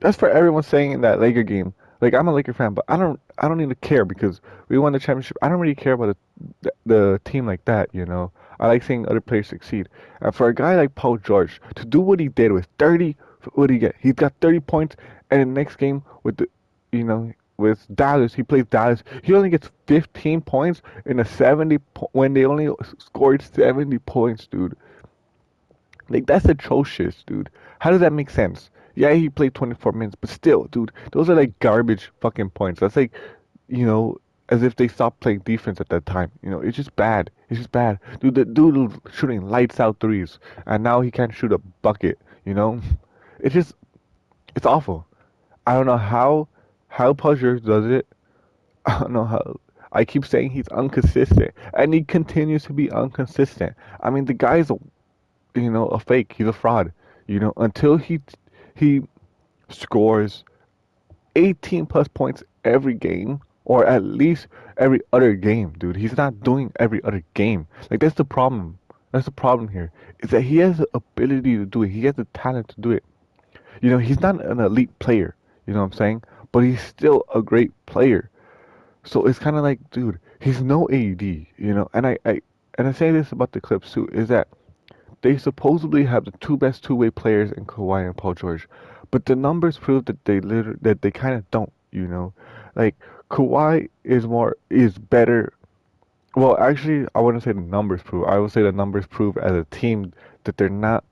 that's 0.00 0.16
for 0.16 0.28
everyone 0.28 0.62
saying 0.62 0.92
in 0.92 1.00
that 1.02 1.20
Laker 1.20 1.42
game. 1.42 1.74
Like 2.00 2.14
I'm 2.14 2.26
a 2.26 2.32
Laker 2.32 2.52
fan, 2.52 2.74
but 2.74 2.84
I 2.88 2.96
don't 2.96 3.20
I 3.38 3.48
don't 3.48 3.60
even 3.60 3.76
care 3.76 4.04
because 4.04 4.40
we 4.68 4.78
won 4.78 4.92
the 4.92 4.98
championship. 4.98 5.36
I 5.40 5.48
don't 5.48 5.60
really 5.60 5.74
care 5.74 5.92
about 5.92 6.16
the, 6.40 6.46
the, 6.62 6.72
the 6.86 7.20
team 7.24 7.46
like 7.46 7.64
that, 7.66 7.90
you 7.92 8.04
know. 8.04 8.32
I 8.58 8.66
like 8.66 8.82
seeing 8.82 9.06
other 9.08 9.20
players 9.20 9.48
succeed. 9.48 9.88
And 10.20 10.34
for 10.34 10.48
a 10.48 10.54
guy 10.54 10.76
like 10.76 10.94
Paul 10.94 11.18
George 11.18 11.60
to 11.76 11.84
do 11.84 12.00
what 12.00 12.20
he 12.20 12.28
did 12.28 12.52
with 12.52 12.68
30, 12.78 13.16
what 13.54 13.68
did 13.68 13.74
he 13.74 13.78
get? 13.78 13.94
He's 13.98 14.14
got 14.14 14.34
30 14.40 14.60
points, 14.60 14.96
and 15.30 15.40
the 15.40 15.46
next 15.46 15.76
game 15.76 16.02
with 16.22 16.36
the, 16.36 16.48
you 16.92 17.04
know, 17.04 17.32
with 17.56 17.86
Dallas, 17.94 18.34
he 18.34 18.42
plays 18.42 18.64
Dallas. 18.66 19.02
He 19.22 19.34
only 19.34 19.50
gets 19.50 19.70
15 19.86 20.40
points 20.42 20.82
in 21.06 21.20
a 21.20 21.24
70 21.24 21.78
po- 21.94 22.10
when 22.12 22.34
they 22.34 22.44
only 22.44 22.68
scored 22.98 23.42
70 23.42 23.98
points, 24.00 24.46
dude. 24.46 24.76
Like 26.08 26.26
that's 26.26 26.44
atrocious, 26.44 27.22
dude. 27.26 27.50
How 27.78 27.90
does 27.90 28.00
that 28.00 28.12
make 28.12 28.30
sense? 28.30 28.70
Yeah, 28.94 29.12
he 29.14 29.28
played 29.28 29.54
24 29.54 29.92
minutes, 29.92 30.16
but 30.20 30.30
still, 30.30 30.64
dude, 30.64 30.92
those 31.12 31.30
are 31.30 31.34
like 31.34 31.58
garbage 31.60 32.10
fucking 32.20 32.50
points. 32.50 32.80
That's 32.80 32.96
like, 32.96 33.12
you 33.68 33.86
know, 33.86 34.18
as 34.48 34.62
if 34.62 34.76
they 34.76 34.88
stopped 34.88 35.20
playing 35.20 35.38
defense 35.40 35.80
at 35.80 35.88
that 35.88 36.04
time. 36.04 36.30
You 36.42 36.50
know, 36.50 36.60
it's 36.60 36.76
just 36.76 36.94
bad. 36.96 37.30
It's 37.48 37.58
just 37.58 37.72
bad. 37.72 37.98
Dude, 38.20 38.34
the 38.34 38.44
dude 38.44 39.00
shooting 39.12 39.42
lights 39.48 39.80
out 39.80 39.98
threes, 40.00 40.38
and 40.66 40.82
now 40.82 41.00
he 41.00 41.10
can't 41.10 41.34
shoot 41.34 41.52
a 41.52 41.58
bucket. 41.58 42.18
You 42.44 42.54
know, 42.54 42.80
it's 43.40 43.54
just, 43.54 43.74
it's 44.54 44.66
awful. 44.66 45.06
I 45.66 45.74
don't 45.74 45.86
know 45.86 45.96
how 45.96 46.48
how 46.88 47.14
Paul 47.14 47.36
does 47.36 47.86
it. 47.86 48.06
I 48.86 48.98
don't 49.00 49.12
know 49.12 49.24
how. 49.24 49.60
I 49.92 50.04
keep 50.04 50.24
saying 50.26 50.50
he's 50.50 50.68
inconsistent, 50.76 51.52
and 51.74 51.94
he 51.94 52.02
continues 52.02 52.64
to 52.64 52.72
be 52.72 52.88
inconsistent. 52.88 53.74
I 54.00 54.10
mean, 54.10 54.24
the 54.24 54.34
guy's 54.34 54.70
a, 54.70 54.78
you 55.54 55.70
know, 55.70 55.88
a 55.88 55.98
fake. 55.98 56.34
He's 56.36 56.46
a 56.46 56.52
fraud. 56.52 56.92
You 57.26 57.40
know, 57.40 57.52
until 57.56 57.96
he 57.96 58.20
he 58.74 59.02
scores 59.68 60.44
18 61.36 61.86
plus 61.86 62.08
points 62.08 62.42
every 62.64 62.94
game, 62.94 63.40
or 63.64 63.86
at 63.86 64.04
least 64.04 64.46
every 64.76 65.00
other 65.12 65.34
game, 65.34 65.74
dude. 65.78 65.96
He's 65.96 66.16
not 66.16 66.42
doing 66.42 66.72
every 66.78 67.02
other 67.04 67.22
game. 67.34 67.66
Like 67.90 68.00
that's 68.00 68.14
the 68.14 68.24
problem. 68.24 68.78
That's 69.12 69.26
the 69.26 69.32
problem 69.32 69.68
here. 69.68 69.92
Is 70.20 70.30
that 70.30 70.42
he 70.42 70.58
has 70.58 70.78
the 70.78 70.88
ability 70.94 71.56
to 71.56 71.66
do 71.66 71.82
it. 71.82 71.90
He 71.90 72.04
has 72.06 72.14
the 72.14 72.26
talent 72.32 72.68
to 72.68 72.80
do 72.80 72.90
it. 72.90 73.04
You 73.80 73.90
know, 73.90 73.98
he's 73.98 74.20
not 74.20 74.44
an 74.44 74.60
elite 74.60 74.96
player. 74.98 75.36
You 75.66 75.74
know 75.74 75.80
what 75.80 75.92
I'm 75.92 75.98
saying? 75.98 76.22
But 76.50 76.60
he's 76.60 76.80
still 76.80 77.24
a 77.34 77.42
great 77.42 77.72
player. 77.86 78.30
So 79.04 79.26
it's 79.26 79.38
kind 79.38 79.56
of 79.56 79.62
like, 79.62 79.78
dude, 79.90 80.18
he's 80.40 80.62
no 80.62 80.88
AD. 80.88 81.22
You 81.22 81.46
know, 81.58 81.88
and 81.92 82.06
I, 82.06 82.18
I 82.24 82.40
and 82.78 82.88
I 82.88 82.92
say 82.92 83.10
this 83.10 83.32
about 83.32 83.52
the 83.52 83.60
Clips 83.60 83.92
too 83.92 84.08
is 84.12 84.28
that 84.28 84.48
they 85.22 85.38
supposedly 85.38 86.04
have 86.04 86.24
the 86.24 86.32
two 86.40 86.56
best 86.56 86.84
two-way 86.84 87.10
players 87.10 87.50
in 87.52 87.64
Kawhi 87.64 88.06
and 88.06 88.16
Paul 88.16 88.34
George, 88.34 88.68
but 89.10 89.24
the 89.26 89.36
numbers 89.36 89.78
prove 89.78 90.04
that 90.06 90.24
they 90.24 90.40
literally 90.40 90.78
that 90.82 91.02
they 91.02 91.10
kind 91.10 91.34
of 91.34 91.50
don't. 91.50 91.72
You 91.90 92.06
know, 92.06 92.32
like 92.74 92.96
Kawhi 93.30 93.88
is 94.04 94.26
more 94.26 94.56
is 94.70 94.98
better. 94.98 95.52
Well, 96.34 96.58
actually, 96.58 97.06
I 97.14 97.20
wouldn't 97.20 97.44
say 97.44 97.52
the 97.52 97.60
numbers 97.60 98.02
prove. 98.02 98.26
I 98.26 98.38
would 98.38 98.52
say 98.52 98.62
the 98.62 98.72
numbers 98.72 99.06
prove 99.06 99.36
as 99.36 99.52
a 99.52 99.64
team 99.70 100.12
that 100.44 100.56
they're 100.56 100.68
not 100.68 101.04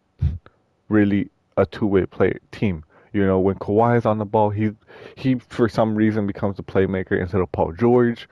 really 0.89 1.31
a 1.57 1.67
two-way 1.67 2.07
play 2.07 2.35
team. 2.53 2.85
You 3.13 3.27
know, 3.27 3.39
when 3.39 3.57
Kawhi 3.57 3.99
is 3.99 4.07
on 4.07 4.19
the 4.19 4.25
ball, 4.25 4.51
he 4.51 4.73
he 5.17 5.35
for 5.35 5.69
some 5.69 5.95
reason 5.95 6.27
becomes 6.27 6.57
the 6.57 6.63
playmaker 6.63 7.21
instead 7.21 7.41
of 7.41 7.51
Paul 7.53 7.73
George. 7.73 8.29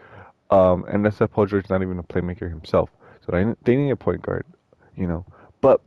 Um, 0.50 0.84
and 0.88 1.04
that's 1.04 1.18
that 1.18 1.28
Paul 1.28 1.46
George 1.46 1.64
is 1.64 1.70
not 1.70 1.82
even 1.82 1.98
a 1.98 2.02
playmaker 2.02 2.48
himself. 2.48 2.90
So 3.26 3.32
they, 3.32 3.54
they 3.64 3.76
need 3.76 3.90
a 3.90 3.96
point 3.96 4.22
guard, 4.22 4.46
you 4.96 5.06
know. 5.06 5.26
But 5.60 5.80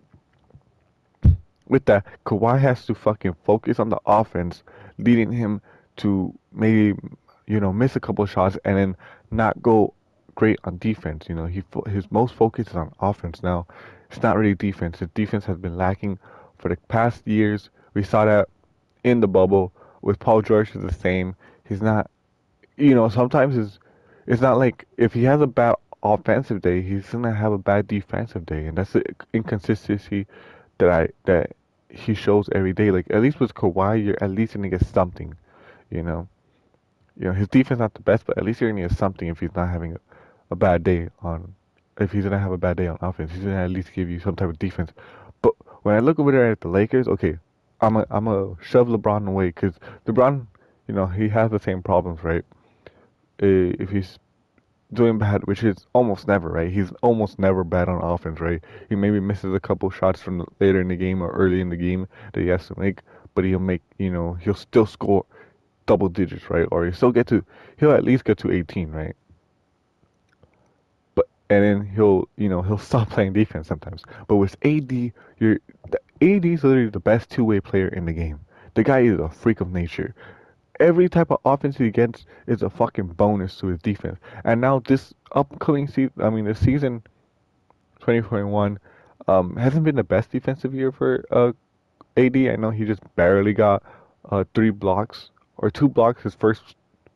with 1.67 1.85
that, 1.85 2.05
Kawhi 2.25 2.59
has 2.59 2.85
to 2.85 2.95
fucking 2.95 3.35
focus 3.43 3.79
on 3.79 3.89
the 3.89 3.99
offense, 4.05 4.63
leading 4.97 5.31
him 5.31 5.61
to 5.97 6.33
maybe 6.51 6.97
you 7.47 7.59
know 7.59 7.73
miss 7.73 7.95
a 7.95 7.99
couple 7.99 8.25
shots 8.25 8.57
and 8.65 8.77
then 8.77 8.97
not 9.31 9.61
go 9.61 9.93
great 10.35 10.59
on 10.63 10.77
defense. 10.77 11.25
You 11.29 11.35
know, 11.35 11.45
he 11.45 11.63
his 11.89 12.11
most 12.11 12.33
focus 12.33 12.67
is 12.67 12.75
on 12.75 12.91
offense 12.99 13.43
now. 13.43 13.67
It's 14.09 14.21
not 14.21 14.37
really 14.37 14.55
defense. 14.55 14.99
His 14.99 15.09
defense 15.13 15.45
has 15.45 15.57
been 15.57 15.77
lacking 15.77 16.19
for 16.57 16.69
the 16.69 16.77
past 16.89 17.25
years. 17.25 17.69
We 17.93 18.03
saw 18.03 18.25
that 18.25 18.49
in 19.03 19.21
the 19.21 19.27
bubble 19.27 19.71
with 20.01 20.19
Paul 20.19 20.41
George 20.41 20.75
is 20.75 20.81
the 20.81 20.93
same. 20.93 21.35
He's 21.67 21.81
not, 21.81 22.09
you 22.77 22.93
know, 22.93 23.07
sometimes 23.09 23.57
it's 23.57 23.79
it's 24.27 24.41
not 24.41 24.57
like 24.57 24.85
if 24.97 25.13
he 25.13 25.23
has 25.23 25.41
a 25.41 25.47
bad 25.47 25.75
offensive 26.03 26.61
day, 26.61 26.81
he's 26.81 27.09
gonna 27.09 27.33
have 27.33 27.51
a 27.51 27.57
bad 27.57 27.87
defensive 27.87 28.45
day, 28.45 28.65
and 28.67 28.77
that's 28.77 28.93
the 28.93 29.03
inconsistency 29.33 30.27
that 30.77 30.89
I 30.89 31.09
that 31.25 31.51
he 31.89 32.13
shows 32.13 32.49
every 32.53 32.73
day. 32.73 32.91
Like 32.91 33.07
at 33.09 33.21
least 33.21 33.39
with 33.39 33.53
Kawhi, 33.53 34.03
you're 34.03 34.17
at 34.21 34.31
least 34.31 34.53
gonna 34.53 34.69
get 34.69 34.85
something, 34.85 35.35
you 35.89 36.03
know. 36.03 36.27
You 37.17 37.27
know 37.27 37.33
his 37.33 37.47
defense 37.49 37.79
not 37.79 37.93
the 37.93 38.01
best, 38.01 38.25
but 38.25 38.37
at 38.37 38.43
least 38.43 38.61
you're 38.61 38.71
gonna 38.71 38.87
get 38.87 38.97
something 38.97 39.27
if 39.27 39.39
he's 39.39 39.53
not 39.55 39.69
having 39.69 39.93
a, 39.93 39.99
a 40.51 40.55
bad 40.55 40.83
day 40.83 41.09
on. 41.21 41.53
If 41.99 42.11
he's 42.11 42.23
gonna 42.23 42.39
have 42.39 42.51
a 42.51 42.57
bad 42.57 42.77
day 42.77 42.87
on 42.87 42.97
offense, 43.01 43.31
he's 43.31 43.43
gonna 43.43 43.63
at 43.63 43.69
least 43.69 43.93
give 43.93 44.09
you 44.09 44.19
some 44.19 44.35
type 44.35 44.49
of 44.49 44.57
defense. 44.59 44.91
But 45.41 45.53
when 45.83 45.95
I 45.95 45.99
look 45.99 46.19
over 46.19 46.31
there 46.31 46.51
at 46.51 46.61
the 46.61 46.69
Lakers, 46.69 47.07
okay, 47.07 47.37
I'm 47.81 47.97
a 47.97 48.05
I'm 48.09 48.27
a 48.27 48.55
shove 48.61 48.87
LeBron 48.87 49.27
away 49.27 49.47
because 49.47 49.73
LeBron, 50.07 50.47
you 50.87 50.93
know, 50.95 51.05
he 51.05 51.29
has 51.29 51.51
the 51.51 51.59
same 51.59 51.83
problems, 51.83 52.23
right? 52.23 52.45
If 53.39 53.89
he's 53.89 54.19
doing 54.93 55.17
bad, 55.17 55.45
which 55.45 55.63
is 55.63 55.85
almost 55.93 56.27
never, 56.27 56.49
right? 56.49 56.71
He's 56.71 56.91
almost 57.01 57.39
never 57.39 57.63
bad 57.63 57.87
on 57.89 58.01
offense, 58.01 58.39
right? 58.39 58.61
He 58.89 58.95
maybe 58.95 59.19
misses 59.19 59.53
a 59.53 59.59
couple 59.59 59.89
shots 59.89 60.21
from 60.21 60.45
later 60.59 60.81
in 60.81 60.87
the 60.87 60.95
game 60.95 61.21
or 61.21 61.31
early 61.31 61.61
in 61.61 61.69
the 61.69 61.77
game 61.77 62.07
that 62.33 62.41
he 62.41 62.47
has 62.47 62.67
to 62.67 62.79
make, 62.79 62.99
but 63.33 63.45
he'll 63.45 63.59
make, 63.59 63.81
you 63.97 64.11
know, 64.11 64.33
he'll 64.33 64.53
still 64.53 64.85
score 64.85 65.25
double 65.85 66.09
digits, 66.09 66.49
right? 66.49 66.67
Or 66.71 66.85
he'll 66.85 66.93
still 66.93 67.11
get 67.11 67.27
to, 67.27 67.43
he'll 67.77 67.91
at 67.91 68.03
least 68.03 68.25
get 68.25 68.37
to 68.39 68.51
18, 68.51 68.91
right? 68.91 69.15
But 71.15 71.27
and 71.49 71.63
then 71.63 71.85
he'll, 71.95 72.27
you 72.37 72.49
know, 72.49 72.61
he'll 72.61 72.77
stop 72.89 73.09
playing 73.09 73.33
defense 73.33 73.67
sometimes. 73.67 74.03
But 74.27 74.37
with 74.37 74.55
AD, 74.63 74.91
you're 75.39 75.59
the 75.89 75.99
AD 76.21 76.45
is 76.45 76.63
literally 76.63 76.89
the 76.89 76.99
best 76.99 77.29
two-way 77.29 77.61
player 77.61 77.87
in 77.87 78.05
the 78.05 78.13
game. 78.13 78.39
The 78.73 78.83
guy 78.83 78.99
is 79.01 79.19
a 79.19 79.29
freak 79.29 79.59
of 79.61 79.71
nature. 79.71 80.13
Every 80.81 81.07
type 81.07 81.31
of 81.31 81.39
offense 81.45 81.77
he 81.77 81.91
gets 81.91 82.25
is 82.47 82.63
a 82.63 82.69
fucking 82.69 83.07
bonus 83.07 83.57
to 83.59 83.67
his 83.67 83.79
defense. 83.79 84.19
And 84.43 84.59
now 84.59 84.79
this 84.79 85.13
upcoming 85.33 85.87
season, 85.87 86.11
I 86.21 86.29
mean, 86.29 86.45
the 86.45 86.55
season 86.55 87.03
2021 87.99 88.79
um, 89.27 89.55
hasn't 89.55 89.83
been 89.83 89.95
the 89.95 90.03
best 90.03 90.31
defensive 90.31 90.73
year 90.73 90.91
for 90.91 91.23
uh, 91.31 91.51
AD. 92.17 92.35
I 92.35 92.55
know 92.55 92.71
he 92.71 92.83
just 92.83 93.01
barely 93.15 93.53
got 93.53 93.83
uh, 94.29 94.43
three 94.55 94.71
blocks 94.71 95.29
or 95.57 95.69
two 95.69 95.87
blocks, 95.87 96.23
his 96.23 96.33
first 96.33 96.75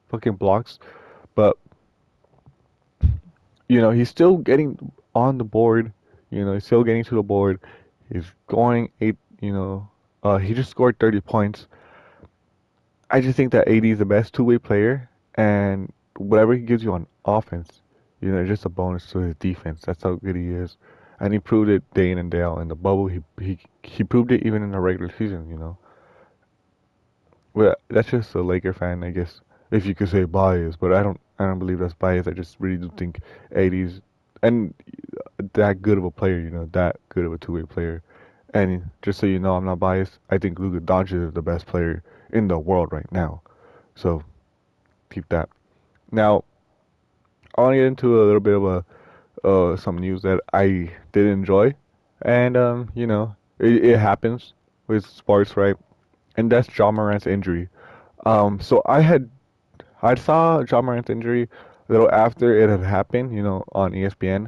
fucking 0.09 0.35
blocks, 0.35 0.79
but 1.33 1.57
you 3.67 3.81
know 3.81 3.89
he's 3.89 4.09
still 4.09 4.37
getting 4.37 4.91
on 5.15 5.37
the 5.37 5.43
board. 5.43 5.91
You 6.29 6.45
know, 6.45 6.53
he's 6.53 6.65
still 6.65 6.83
getting 6.83 7.03
to 7.05 7.15
the 7.15 7.23
board. 7.23 7.59
He's 8.11 8.25
going 8.47 8.91
eight. 9.01 9.17
You 9.41 9.53
know, 9.53 9.89
uh, 10.23 10.37
he 10.37 10.53
just 10.53 10.69
scored 10.69 10.99
30 10.99 11.21
points. 11.21 11.67
I 13.09 13.21
just 13.21 13.37
think 13.37 13.51
that 13.51 13.67
AD 13.67 13.85
is 13.85 13.99
the 13.99 14.05
best 14.05 14.33
two-way 14.33 14.57
player, 14.57 15.09
and 15.35 15.91
whatever 16.17 16.53
he 16.53 16.61
gives 16.61 16.83
you 16.83 16.93
on 16.93 17.07
offense, 17.25 17.81
you 18.21 18.31
know, 18.31 18.39
it's 18.39 18.49
just 18.49 18.65
a 18.65 18.69
bonus 18.69 19.07
to 19.11 19.19
his 19.19 19.35
defense. 19.35 19.81
That's 19.85 20.03
how 20.03 20.15
good 20.15 20.35
he 20.35 20.49
is, 20.49 20.77
and 21.19 21.33
he 21.33 21.39
proved 21.39 21.69
it 21.69 21.83
day 21.93 22.11
in 22.11 22.17
and 22.17 22.31
day 22.31 22.41
out. 22.41 22.59
In 22.59 22.67
the 22.67 22.75
bubble, 22.75 23.07
he 23.07 23.21
he 23.39 23.59
he 23.83 24.03
proved 24.03 24.31
it 24.31 24.45
even 24.45 24.63
in 24.63 24.71
the 24.71 24.79
regular 24.79 25.11
season. 25.17 25.49
You 25.49 25.57
know. 25.57 25.77
Well, 27.53 27.75
that's 27.89 28.09
just 28.09 28.35
a 28.35 28.41
Laker 28.41 28.73
fan, 28.73 29.03
I 29.03 29.11
guess, 29.11 29.41
if 29.71 29.85
you 29.85 29.95
could 29.95 30.09
say 30.09 30.25
bias. 30.25 30.75
But 30.75 30.93
I 30.93 31.03
don't 31.03 31.19
I 31.39 31.45
don't 31.45 31.59
believe 31.59 31.79
that's 31.79 31.93
bias. 31.93 32.27
I 32.27 32.31
just 32.31 32.57
really 32.59 32.77
do 32.77 32.91
think 32.97 33.21
AD's 33.55 34.01
and 34.43 34.73
that 35.53 35.81
good 35.81 35.97
of 35.97 36.03
a 36.03 36.11
player, 36.11 36.39
you 36.39 36.49
know, 36.49 36.69
that 36.73 36.97
good 37.09 37.25
of 37.25 37.33
a 37.33 37.37
two-way 37.37 37.63
player. 37.63 38.03
And 38.53 38.89
just 39.01 39.19
so 39.19 39.25
you 39.25 39.39
know, 39.39 39.55
I'm 39.55 39.65
not 39.65 39.79
biased. 39.79 40.19
I 40.29 40.37
think 40.37 40.59
Luka 40.59 40.79
Doncic 40.79 41.27
is 41.27 41.33
the 41.33 41.41
best 41.41 41.65
player 41.65 42.03
in 42.31 42.47
the 42.47 42.57
world 42.57 42.91
right 42.91 43.11
now. 43.11 43.41
So 43.95 44.23
keep 45.09 45.27
that. 45.29 45.49
Now, 46.11 46.43
I 47.55 47.61
want 47.61 47.73
to 47.73 47.77
get 47.77 47.85
into 47.85 48.21
a 48.21 48.25
little 48.25 48.39
bit 48.39 48.55
of 48.55 48.65
a 48.65 48.85
uh, 49.43 49.77
some 49.77 49.97
news 49.97 50.23
that 50.23 50.41
I 50.53 50.91
did 51.11 51.27
enjoy, 51.27 51.75
and 52.23 52.57
um, 52.57 52.91
you 52.95 53.05
know, 53.05 53.35
it, 53.59 53.85
it 53.85 53.99
happens 53.99 54.53
with 54.87 55.05
sports, 55.05 55.55
right? 55.55 55.75
And 56.35 56.51
that's 56.51 56.67
Ja 56.77 56.91
Morant's 56.91 57.27
injury. 57.27 57.69
Um, 58.25 58.59
so 58.59 58.81
I 58.85 59.01
had 59.01 59.29
I 60.01 60.15
saw 60.15 60.63
Ja 60.69 60.81
Morant's 60.81 61.09
injury 61.09 61.49
a 61.87 61.91
little 61.91 62.11
after 62.11 62.57
it 62.59 62.69
had 62.69 62.81
happened, 62.81 63.33
you 63.33 63.43
know, 63.43 63.63
on 63.71 63.91
ESPN, 63.91 64.47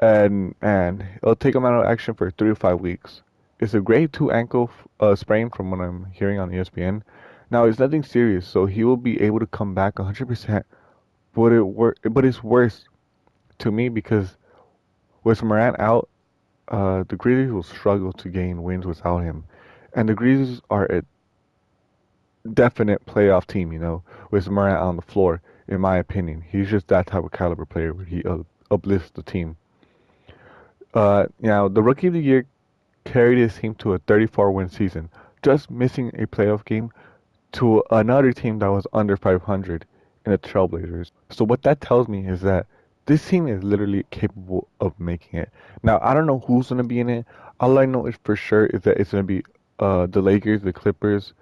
and 0.00 0.54
and 0.62 1.04
it'll 1.16 1.36
take 1.36 1.54
him 1.54 1.64
out 1.64 1.74
of 1.74 1.86
action 1.86 2.14
for 2.14 2.30
three 2.30 2.48
to 2.48 2.54
five 2.54 2.80
weeks. 2.80 3.22
It's 3.58 3.74
a 3.74 3.80
grade 3.80 4.12
two 4.12 4.30
ankle 4.30 4.70
uh, 5.00 5.14
sprain 5.16 5.50
from 5.50 5.70
what 5.70 5.80
I'm 5.80 6.06
hearing 6.12 6.38
on 6.38 6.50
ESPN. 6.50 7.02
Now 7.50 7.64
it's 7.64 7.78
nothing 7.78 8.02
serious, 8.02 8.46
so 8.46 8.66
he 8.66 8.84
will 8.84 8.96
be 8.96 9.20
able 9.20 9.38
to 9.38 9.46
come 9.46 9.74
back 9.74 9.94
100%. 9.94 10.64
But 11.34 11.52
it 11.52 11.62
wor- 11.62 11.96
but 12.02 12.24
it's 12.24 12.42
worse 12.42 12.84
to 13.58 13.70
me 13.70 13.88
because 13.88 14.36
with 15.24 15.42
Morant 15.42 15.78
out, 15.78 16.08
uh, 16.68 17.04
the 17.08 17.16
Grizzlies 17.16 17.52
will 17.52 17.62
struggle 17.62 18.12
to 18.12 18.28
gain 18.28 18.62
wins 18.62 18.86
without 18.86 19.18
him, 19.18 19.44
and 19.94 20.08
the 20.08 20.14
Grizzlies 20.14 20.60
are 20.70 20.86
a 20.86 21.02
definite 22.52 23.04
playoff 23.06 23.46
team. 23.46 23.72
You 23.72 23.78
know, 23.78 24.02
with 24.30 24.48
Morant 24.48 24.78
on 24.78 24.96
the 24.96 25.02
floor 25.02 25.40
in 25.68 25.80
my 25.80 25.96
opinion. 25.96 26.44
He's 26.48 26.68
just 26.68 26.88
that 26.88 27.06
type 27.06 27.24
of 27.24 27.32
caliber 27.32 27.64
player 27.64 27.92
where 27.92 28.04
he 28.04 28.22
uh, 28.24 28.38
uplifts 28.70 29.10
the 29.10 29.22
team. 29.22 29.56
Uh, 30.94 31.26
now, 31.40 31.68
the 31.68 31.82
Rookie 31.82 32.06
of 32.06 32.12
the 32.12 32.20
Year 32.20 32.46
carried 33.06 33.38
his 33.38 33.54
team 33.56 33.74
to 33.76 33.94
a 33.94 33.98
34 34.00 34.52
win 34.52 34.68
season, 34.68 35.08
just 35.42 35.70
missing 35.70 36.08
a 36.18 36.26
playoff 36.26 36.64
game 36.64 36.90
to 37.52 37.82
another 37.90 38.32
team 38.32 38.58
that 38.58 38.68
was 38.68 38.86
under 38.92 39.16
500 39.16 39.86
in 40.24 40.32
the 40.32 40.38
Trailblazers. 40.38 41.10
So, 41.30 41.44
what 41.44 41.62
that 41.62 41.80
tells 41.80 42.08
me 42.08 42.26
is 42.26 42.42
that 42.42 42.66
this 43.06 43.26
team 43.26 43.46
is 43.46 43.62
literally 43.62 44.04
capable 44.10 44.68
of 44.80 44.98
making 44.98 45.38
it. 45.38 45.50
Now, 45.82 46.00
I 46.02 46.12
don't 46.12 46.26
know 46.26 46.40
who's 46.40 46.68
going 46.68 46.78
to 46.78 46.84
be 46.84 47.00
in 47.00 47.08
it. 47.08 47.26
All 47.60 47.78
I 47.78 47.86
know 47.86 48.06
is 48.06 48.16
for 48.24 48.36
sure 48.36 48.66
is 48.66 48.82
that 48.82 48.98
it's 48.98 49.12
going 49.12 49.22
to 49.22 49.26
be 49.26 49.42
uh, 49.78 50.06
the 50.06 50.20
Lakers, 50.20 50.62
the 50.62 50.72
Clippers, 50.72 51.32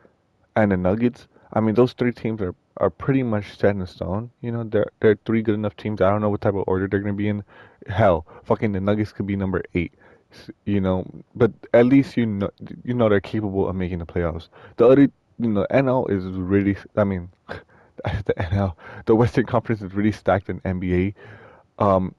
and 0.54 0.71
the 0.71 0.76
Nuggets. 0.76 1.26
I 1.52 1.61
mean, 1.61 1.75
those 1.75 1.92
three 1.94 2.12
teams 2.12 2.40
are 2.40 2.54
are 2.78 2.90
pretty 2.90 3.23
much 3.23 3.56
set 3.56 3.76
in 3.76 3.87
stone. 3.87 4.30
You 4.40 4.52
know, 4.52 4.64
they're 4.64 4.90
they're 5.00 5.18
three 5.25 5.42
good 5.42 5.54
enough 5.54 5.76
teams. 5.76 6.00
I 6.00 6.11
don't 6.11 6.21
know 6.21 6.30
what 6.30 6.40
type 6.40 6.54
of 6.54 6.64
order 6.66 6.88
they're 6.88 7.00
gonna 7.00 7.12
be 7.14 7.28
in. 7.28 7.44
Hell, 7.87 8.26
fucking 8.44 8.73
the 8.73 8.80
Nuggets 8.80 9.12
could 9.12 9.26
be 9.26 9.37
number 9.37 9.62
eight. 9.75 9.92
You 10.64 10.80
know, 10.80 11.06
but 11.34 11.52
at 11.72 11.86
least 11.86 12.16
you 12.16 12.26
know 12.26 12.50
you 12.84 12.94
know 12.94 13.08
they're 13.08 13.20
capable 13.20 13.68
of 13.68 13.76
making 13.76 13.98
the 13.98 14.06
playoffs. 14.06 14.48
The 14.76 14.86
other, 14.86 15.02
you 15.02 15.48
know, 15.48 15.66
NL 15.70 16.10
is 16.10 16.24
really. 16.24 16.76
I 16.96 17.04
mean, 17.04 17.28
the 17.48 18.34
NL. 18.36 18.74
The 19.06 19.14
Western 19.14 19.46
Conference 19.46 19.82
is 19.82 19.92
really 19.94 20.12
stacked 20.12 20.48
in 20.48 20.60
NBA. 20.60 21.14
Um, 21.78 22.14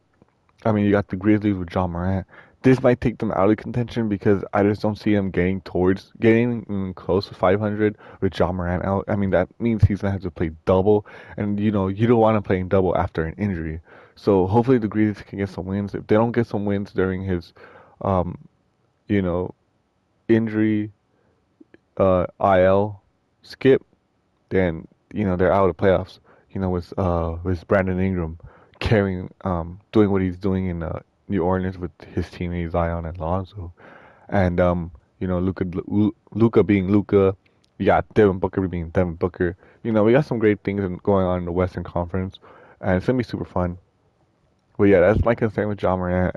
I 0.66 0.72
mean, 0.72 0.86
you 0.86 0.92
got 0.92 1.08
the 1.08 1.16
Grizzlies 1.16 1.56
with 1.56 1.74
Ja 1.74 1.88
Morant. 1.88 2.26
This 2.64 2.82
might 2.82 3.00
take 3.00 3.20
them 3.20 3.32
out 3.32 3.52
of 3.52 3.58
contention 3.58 4.10
because 4.10 4.44
I 4.54 4.64
just 4.64 4.82
don't 4.82 4.98
see 4.98 5.14
them 5.14 5.30
getting 5.30 5.62
towards 5.62 6.12
getting 6.20 6.94
close 6.96 7.28
to 7.28 7.36
500 7.36 7.96
with 8.22 8.40
Ja 8.40 8.52
Morant 8.52 8.84
out. 8.84 9.06
I 9.08 9.16
mean, 9.16 9.30
that 9.30 9.48
means 9.60 9.84
he's 9.84 10.02
gonna 10.02 10.14
have 10.14 10.24
to 10.24 10.32
play 10.32 10.50
double, 10.66 11.06
and 11.38 11.60
you 11.60 11.72
know 11.72 11.88
you 11.88 12.08
don't 12.08 12.20
want 12.20 12.38
him 12.38 12.44
playing 12.44 12.70
double 12.70 12.98
after 12.98 13.24
an 13.24 13.36
injury. 13.38 13.82
So 14.16 14.48
hopefully 14.48 14.78
the 14.78 14.88
Grizzlies 14.88 15.24
can 15.24 15.40
get 15.40 15.50
some 15.50 15.66
wins. 15.66 15.94
If 15.94 16.08
they 16.08 16.16
don't 16.16 16.32
get 16.32 16.48
some 16.48 16.66
wins 16.66 16.92
during 16.92 17.24
his, 17.24 17.54
um, 18.02 18.38
you 19.08 19.22
know, 19.22 19.54
injury, 20.28 20.92
uh, 21.98 22.26
IL 22.40 23.02
skip, 23.42 23.84
then 24.50 24.88
you 25.14 25.24
know 25.24 25.36
they're 25.36 25.54
out 25.54 25.70
of 25.70 25.78
playoffs. 25.78 26.20
You 26.52 26.62
know, 26.62 26.70
with 26.70 26.98
uh 26.98 27.38
with 27.44 27.68
Brandon 27.68 28.00
Ingram 28.00 28.40
carrying 28.80 29.34
um 29.42 29.80
doing 29.92 30.10
what 30.12 30.22
he's 30.22 30.38
doing 30.38 30.68
in 30.68 30.84
uh, 30.84 31.00
New 31.28 31.44
Orleans 31.44 31.78
with 31.78 31.92
his 32.14 32.30
teammates 32.30 32.74
Zion 32.74 33.06
and 33.06 33.18
Lonzo, 33.18 33.74
and 34.30 34.60
um 34.60 34.92
you 35.20 35.28
know 35.28 35.40
Luka 35.40 35.66
Luka 36.32 36.64
being 36.64 36.90
Luka, 36.90 37.36
you 37.78 37.86
got 37.86 38.12
Devin 38.14 38.40
Booker 38.40 38.68
being 38.68 38.90
Devin 38.90 39.16
Booker. 39.16 39.56
You 39.84 39.92
know 39.92 40.04
we 40.04 40.12
got 40.12 40.26
some 40.26 40.40
great 40.40 40.62
things 40.64 40.82
going 41.04 41.26
on 41.26 41.40
in 41.40 41.46
the 41.46 41.52
Western 41.52 41.84
Conference, 41.84 42.40
and 42.82 42.98
it's 42.98 43.06
gonna 43.06 43.18
be 43.18 43.24
super 43.24 43.46
fun. 43.46 43.78
But 44.78 44.86
yeah, 44.86 45.00
that's 45.00 45.24
my 45.24 45.36
concern 45.36 45.70
with 45.70 45.82
Ja 45.82 45.96
Morant. 45.96 46.36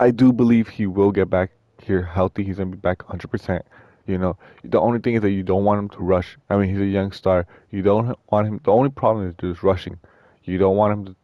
I 0.00 0.10
do 0.10 0.32
believe 0.32 0.68
he 0.68 0.86
will 0.86 1.10
get 1.10 1.28
back 1.28 1.50
here 1.82 2.02
healthy. 2.02 2.44
He's 2.44 2.58
gonna 2.58 2.70
be 2.70 2.76
back 2.76 2.98
100%. 2.98 3.62
You 4.06 4.16
know, 4.16 4.36
the 4.64 4.80
only 4.80 5.00
thing 5.00 5.14
is 5.14 5.22
that 5.22 5.30
you 5.30 5.42
don't 5.42 5.64
want 5.64 5.80
him 5.80 5.88
to 5.90 5.98
rush. 5.98 6.38
I 6.48 6.56
mean, 6.56 6.70
he's 6.70 6.80
a 6.80 6.86
young 6.86 7.12
star. 7.12 7.46
You 7.70 7.82
don't 7.82 8.18
want 8.30 8.46
him. 8.46 8.60
The 8.64 8.72
only 8.72 8.90
problem 8.90 9.28
is 9.28 9.34
just 9.40 9.62
rushing. 9.62 9.98
You 10.44 10.56
don't 10.56 10.76
want 10.76 10.92
him 10.92 11.04
to, 11.04 11.16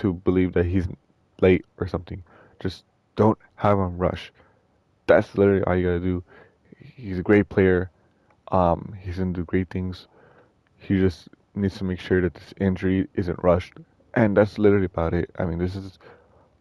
to 0.00 0.14
believe 0.14 0.54
that 0.54 0.66
he's 0.66 0.88
late 1.40 1.64
or 1.78 1.86
something. 1.86 2.22
Just 2.58 2.84
don't 3.16 3.38
have 3.56 3.78
him 3.78 3.98
rush. 3.98 4.32
That's 5.06 5.36
literally 5.36 5.62
all 5.64 5.76
you 5.76 5.86
gotta 5.86 6.00
do. 6.00 6.24
He's 6.78 7.18
a 7.18 7.22
great 7.22 7.48
player. 7.48 7.90
Um, 8.50 8.96
he's 9.00 9.18
gonna 9.18 9.32
do 9.32 9.44
great 9.44 9.70
things. 9.70 10.08
He 10.78 10.98
just 10.98 11.28
needs 11.54 11.76
to 11.78 11.84
make 11.84 12.00
sure 12.00 12.20
that 12.22 12.34
this 12.34 12.54
injury 12.60 13.08
isn't 13.14 13.42
rushed, 13.42 13.74
and 14.14 14.36
that's 14.36 14.58
literally 14.58 14.86
about 14.86 15.14
it. 15.14 15.30
I 15.38 15.44
mean, 15.44 15.58
this 15.58 15.76
is 15.76 15.98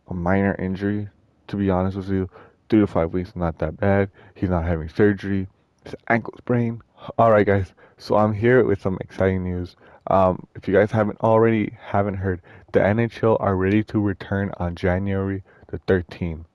a 0.10 0.14
minor 0.14 0.56
injury, 0.60 1.10
to 1.50 1.56
be 1.56 1.70
honest 1.70 1.98
with 1.98 2.10
you 2.10 2.30
three 2.70 2.80
to 2.80 2.88
five 2.88 3.14
weeks, 3.14 3.36
not 3.36 3.60
that 3.60 3.78
bad. 3.78 4.10
He's 4.36 4.50
not 4.50 4.66
having 4.66 4.90
surgery. 4.90 5.48
His 5.84 5.96
ankle 6.08 6.34
sprain. 6.38 6.82
All 7.18 7.32
right, 7.32 7.46
guys. 7.46 7.74
So 7.98 8.16
I'm 8.16 8.34
here 8.34 8.64
with 8.64 8.82
some 8.82 8.98
exciting 9.02 9.44
news. 9.44 9.76
Um, 10.08 10.48
if 10.56 10.68
you 10.68 10.74
guys 10.74 10.92
haven't 10.92 11.20
already 11.22 11.78
haven't 11.82 12.16
heard, 12.16 12.42
the 12.72 12.80
NHL 12.80 13.38
are 13.40 13.56
ready 13.56 13.84
to 13.86 14.00
return 14.00 14.52
on 14.58 14.76
January 14.76 15.44
the 15.68 15.80
13th, 15.80 16.46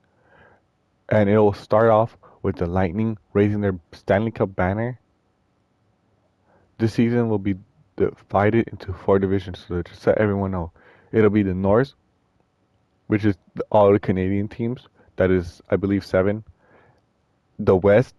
and 1.09 1.29
it 1.29 1.37
will 1.37 1.53
start 1.53 1.89
off 1.89 2.17
with 2.41 2.57
the 2.57 2.65
Lightning 2.65 3.17
raising 3.33 3.61
their 3.61 3.79
Stanley 3.93 4.31
Cup 4.31 4.55
banner. 4.55 4.99
This 6.77 6.93
season 6.93 7.29
will 7.29 7.39
be 7.39 7.55
divided 7.95 8.67
into 8.69 8.91
four 8.91 9.19
divisions, 9.19 9.63
so 9.67 9.81
just 9.83 10.05
let 10.05 10.17
everyone 10.17 10.51
know. 10.51 10.71
It'll 11.11 11.29
be 11.29 11.43
the 11.43 11.53
North, 11.53 11.93
which 13.07 13.25
is 13.25 13.35
all 13.71 13.91
the 13.91 13.99
Canadian 13.99 14.47
teams. 14.47 14.87
That 15.17 15.31
is, 15.31 15.61
I 15.69 15.75
believe, 15.75 16.05
seven. 16.05 16.43
The 17.59 17.75
West, 17.75 18.15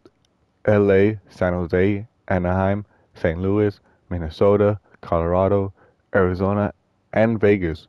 LA, 0.66 1.12
San 1.28 1.52
Jose, 1.52 2.06
Anaheim, 2.28 2.84
St. 3.14 3.40
Louis, 3.40 3.78
Minnesota, 4.10 4.80
Colorado, 5.00 5.72
Arizona, 6.14 6.72
and 7.12 7.40
Vegas. 7.40 7.86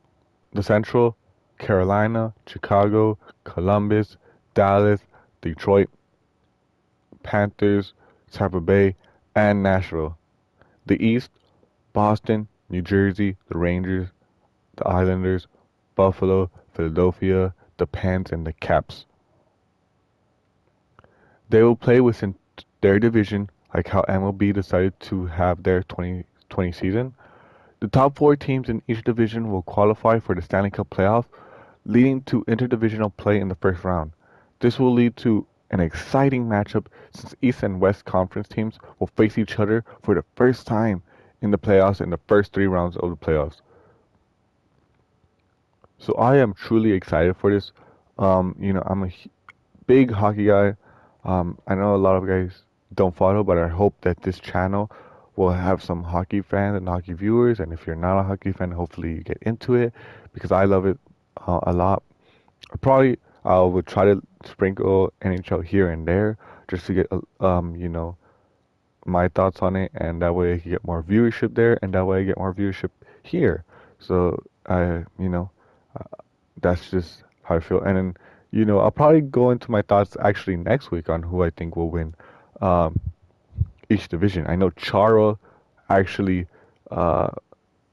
The 0.54 0.64
Central, 0.64 1.16
Carolina, 1.58 2.34
Chicago, 2.46 3.18
Columbus, 3.44 4.18
Dallas, 4.54 5.02
Detroit, 5.42 5.90
Panthers, 7.24 7.94
Tampa 8.32 8.60
Bay, 8.60 8.96
and 9.36 9.64
Nashville. 9.64 10.18
The 10.86 11.04
East, 11.04 11.32
Boston, 11.94 12.48
New 12.70 12.82
Jersey, 12.82 13.38
the 13.50 13.58
Rangers, 13.58 14.10
the 14.76 14.88
Islanders, 14.88 15.48
Buffalo, 15.98 16.50
Philadelphia, 16.74 17.54
the 17.78 17.88
Pens, 17.88 18.32
and 18.32 18.48
the 18.48 18.54
Caps. 18.54 19.06
They 21.50 21.64
will 21.64 21.76
play 21.76 22.00
within 22.00 22.36
their 22.82 23.00
division, 23.00 23.50
like 23.74 23.88
how 23.88 24.04
MLB 24.08 24.54
decided 24.54 24.98
to 25.02 25.26
have 25.26 25.64
their 25.64 25.82
2020 25.84 26.72
season. 26.72 27.16
The 27.80 27.88
top 27.88 28.16
four 28.16 28.36
teams 28.36 28.70
in 28.70 28.82
each 28.88 29.04
division 29.04 29.52
will 29.52 29.64
qualify 29.64 30.20
for 30.20 30.36
the 30.36 30.42
Stanley 30.42 30.70
Cup 30.70 30.90
playoff, 30.92 31.26
leading 31.86 32.22
to 32.24 32.46
interdivisional 32.46 33.16
play 33.18 33.40
in 33.40 33.48
the 33.48 33.56
first 33.56 33.84
round. 33.84 34.12
This 34.60 34.80
will 34.80 34.94
lead 34.94 35.18
to 35.18 35.48
an 35.72 35.80
exciting 35.80 36.46
matchup 36.46 36.86
since 37.12 37.36
East 37.42 37.64
and 37.64 37.82
West 37.82 38.06
Conference 38.06 38.48
teams 38.48 38.78
will 39.00 39.08
face 39.08 39.38
each 39.38 39.60
other 39.60 39.84
for 40.04 40.14
the 40.14 40.24
first 40.36 40.68
time 40.68 41.02
in 41.42 41.52
the 41.52 41.58
playoffs 41.58 42.02
in 42.02 42.12
the 42.12 42.20
first 42.28 42.54
three 42.54 42.68
rounds 42.68 42.98
of 42.98 43.10
the 43.10 43.16
playoffs. 43.18 43.62
So 46.00 46.14
I 46.16 46.38
am 46.38 46.54
truly 46.54 46.92
excited 46.92 47.36
for 47.38 47.52
this. 47.52 47.72
Um, 48.20 48.56
you 48.60 48.74
know, 48.74 48.84
I'm 48.86 49.04
a 49.04 49.12
big 49.86 50.12
hockey 50.12 50.46
guy. 50.46 50.76
Um, 51.24 51.58
I 51.68 51.76
know 51.76 51.96
a 51.96 51.98
lot 51.98 52.16
of 52.16 52.28
guys 52.28 52.62
don't 52.94 53.16
follow, 53.16 53.44
but 53.44 53.58
I 53.58 53.68
hope 53.68 53.96
that 54.02 54.22
this 54.22 54.40
channel 54.40 54.92
will 55.36 55.52
have 55.52 55.84
some 55.84 56.04
hockey 56.04 56.42
fans 56.42 56.78
and 56.78 56.88
hockey 56.88 57.14
viewers. 57.14 57.60
And 57.60 57.74
if 57.74 57.86
you're 57.86 57.96
not 57.96 58.20
a 58.20 58.24
hockey 58.24 58.52
fan, 58.52 58.72
hopefully 58.72 59.14
you 59.14 59.22
get 59.22 59.38
into 59.42 59.76
it 59.76 59.94
because 60.34 60.52
I 60.52 60.66
love 60.66 60.86
it 60.86 60.98
uh, 61.46 61.60
a 61.64 61.74
lot. 61.74 62.04
Probably 62.82 63.18
I 63.46 63.60
will 63.60 63.84
try 63.84 64.06
to 64.06 64.22
sprinkle 64.46 65.14
NHL 65.22 65.64
here 65.64 65.90
and 65.90 66.08
there 66.08 66.38
just 66.68 66.86
to 66.88 66.94
get 66.94 67.08
um, 67.40 67.76
you 67.76 67.88
know, 67.88 68.18
my 69.06 69.30
thoughts 69.30 69.62
on 69.62 69.76
it, 69.78 69.92
and 69.96 70.22
that 70.22 70.36
way 70.36 70.54
I 70.54 70.60
can 70.60 70.72
get 70.72 70.86
more 70.86 71.02
viewership 71.02 71.56
there, 71.56 71.80
and 71.82 71.94
that 71.94 72.06
way 72.06 72.20
I 72.20 72.24
get 72.24 72.38
more 72.38 72.54
viewership 72.54 72.90
here. 73.24 73.64
So 74.00 74.44
I, 74.66 75.06
you 75.18 75.30
know, 75.30 75.50
that's 76.62 76.90
just 76.90 77.24
how 77.44 77.56
I 77.56 77.60
feel. 77.60 77.82
And 77.82 77.98
then, 77.98 78.18
you 78.52 78.66
know, 78.66 78.80
I'll 78.80 78.92
probably 78.92 79.22
go 79.22 79.52
into 79.52 79.72
my 79.72 79.82
thoughts 79.82 80.18
actually 80.22 80.58
next 80.58 80.92
week 80.92 81.10
on 81.10 81.24
who 81.24 81.44
I 81.44 81.50
think 81.50 81.76
will 81.76 81.90
win 81.90 82.16
um, 82.62 83.00
each 83.90 84.08
division. 84.08 84.46
I 84.48 84.56
know 84.56 84.70
Chara 84.72 85.38
actually 85.90 86.48
uh, 86.92 87.30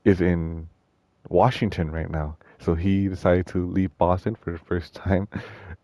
is 0.04 0.20
in 0.20 0.68
Washington 1.28 1.90
right 1.90 2.10
now. 2.10 2.36
So 2.60 2.74
he 2.74 3.08
decided 3.08 3.46
to 3.48 3.66
leave 3.70 3.96
Boston 3.98 4.36
for 4.36 4.52
the 4.52 4.58
first 4.58 4.94
time, 5.04 5.28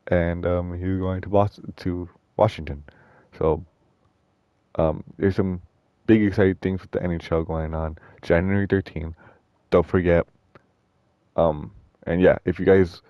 and 0.07 0.47
um, 0.47 0.73
he's 0.75 0.99
going 0.99 1.21
to 1.23 1.29
Boston 1.29 1.73
to 1.79 2.09
Washington. 2.37 2.83
So 3.39 3.65
um, 4.77 5.05
there's 5.19 5.37
some 5.37 5.61
big 6.07 6.23
exciting 6.23 6.57
things 6.57 6.81
with 6.81 6.91
the 6.91 7.01
NHL 7.01 7.47
going 7.47 7.75
on. 7.75 7.99
January 8.23 8.67
13th. 8.67 9.15
Don't 9.71 9.87
forget. 9.87 10.27
Um, 11.37 11.73
and 12.11 12.21
yeah, 12.21 12.39
if 12.45 12.59
you 12.59 12.67
guys 12.67 13.03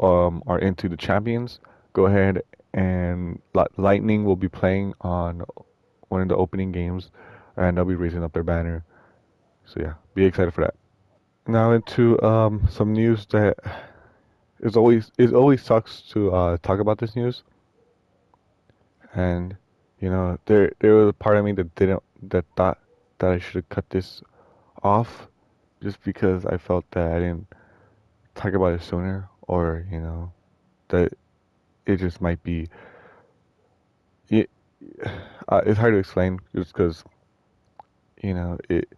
um, 0.00 0.42
are 0.46 0.58
into 0.58 0.88
the 0.88 0.96
champions, 0.96 1.60
go 1.92 2.06
ahead 2.06 2.42
and 2.72 3.40
Lightning 3.76 4.24
will 4.24 4.36
be 4.36 4.48
playing 4.48 4.94
on 5.02 5.44
one 6.08 6.22
of 6.22 6.28
the 6.28 6.36
opening 6.36 6.72
games, 6.72 7.10
and 7.56 7.76
they'll 7.76 7.84
be 7.84 7.96
raising 7.96 8.24
up 8.24 8.32
their 8.32 8.42
banner. 8.42 8.82
So 9.66 9.80
yeah, 9.80 9.94
be 10.14 10.24
excited 10.24 10.54
for 10.54 10.62
that. 10.62 10.74
Now 11.46 11.72
into 11.72 12.20
um, 12.22 12.66
some 12.70 12.94
news 12.94 13.26
that 13.26 13.58
is 14.60 14.74
always 14.74 15.12
it 15.18 15.34
always 15.34 15.62
sucks 15.62 16.00
to 16.12 16.32
uh, 16.32 16.56
talk 16.62 16.80
about 16.80 16.96
this 16.96 17.14
news, 17.14 17.42
and 19.14 19.54
you 20.00 20.08
know 20.08 20.38
there 20.46 20.72
there 20.78 20.94
was 20.94 21.08
a 21.08 21.12
part 21.12 21.36
of 21.36 21.44
me 21.44 21.52
that 21.52 21.74
didn't 21.74 22.02
that 22.30 22.46
thought 22.56 22.78
that 23.18 23.32
I 23.32 23.38
should 23.38 23.56
have 23.56 23.68
cut 23.68 23.90
this 23.90 24.22
off, 24.82 25.28
just 25.82 26.02
because 26.04 26.46
I 26.46 26.56
felt 26.56 26.86
that 26.92 27.12
I 27.12 27.18
didn't 27.18 27.46
talk 28.34 28.54
about 28.54 28.72
it 28.74 28.82
sooner, 28.82 29.28
or 29.48 29.86
you 29.90 30.00
know, 30.00 30.32
that 30.88 31.12
it 31.86 31.96
just 31.96 32.20
might 32.20 32.42
be. 32.42 32.68
It, 34.28 34.50
uh, 35.48 35.62
it's 35.66 35.78
hard 35.78 35.92
to 35.94 35.98
explain 35.98 36.40
just 36.54 36.72
because, 36.72 37.04
you 38.22 38.34
know, 38.34 38.58
it. 38.68 38.88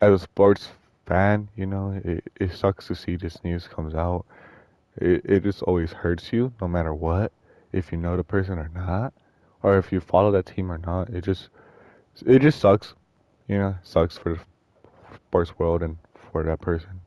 As 0.00 0.12
a 0.12 0.18
sports 0.18 0.68
fan, 1.06 1.48
you 1.56 1.66
know, 1.66 1.92
it, 2.04 2.30
it 2.38 2.52
sucks 2.52 2.86
to 2.88 2.94
see 2.94 3.16
this 3.16 3.42
news 3.44 3.66
comes 3.66 3.94
out. 3.94 4.26
It 4.96 5.24
it 5.24 5.42
just 5.42 5.62
always 5.62 5.92
hurts 5.92 6.32
you, 6.32 6.52
no 6.60 6.68
matter 6.68 6.94
what, 6.94 7.32
if 7.72 7.92
you 7.92 7.98
know 7.98 8.16
the 8.16 8.24
person 8.24 8.58
or 8.58 8.68
not, 8.74 9.12
or 9.62 9.76
if 9.78 9.92
you 9.92 10.00
follow 10.00 10.30
that 10.32 10.46
team 10.46 10.70
or 10.70 10.78
not. 10.78 11.10
It 11.10 11.22
just 11.24 11.48
it 12.26 12.40
just 12.40 12.60
sucks, 12.60 12.94
you 13.48 13.58
know, 13.58 13.76
sucks 13.82 14.18
for 14.18 14.34
the 14.34 14.40
sports 15.14 15.58
world 15.58 15.82
and 15.82 15.98
for 16.30 16.42
that 16.44 16.60
person. 16.60 17.00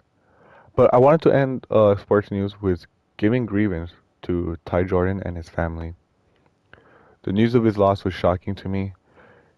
But 0.75 0.91
I 0.91 0.97
wanted 0.97 1.21
to 1.21 1.31
end 1.31 1.67
uh, 1.69 1.95
sports 1.97 2.31
news 2.31 2.59
with 2.59 2.87
giving 3.17 3.45
grievance 3.45 3.91
to 4.23 4.57
Ty 4.65 4.85
Jordan 4.85 5.21
and 5.23 5.37
his 5.37 5.47
family. 5.47 5.93
The 7.21 7.31
news 7.31 7.53
of 7.53 7.63
his 7.63 7.77
loss 7.77 8.03
was 8.03 8.15
shocking 8.15 8.55
to 8.55 8.67
me. 8.67 8.93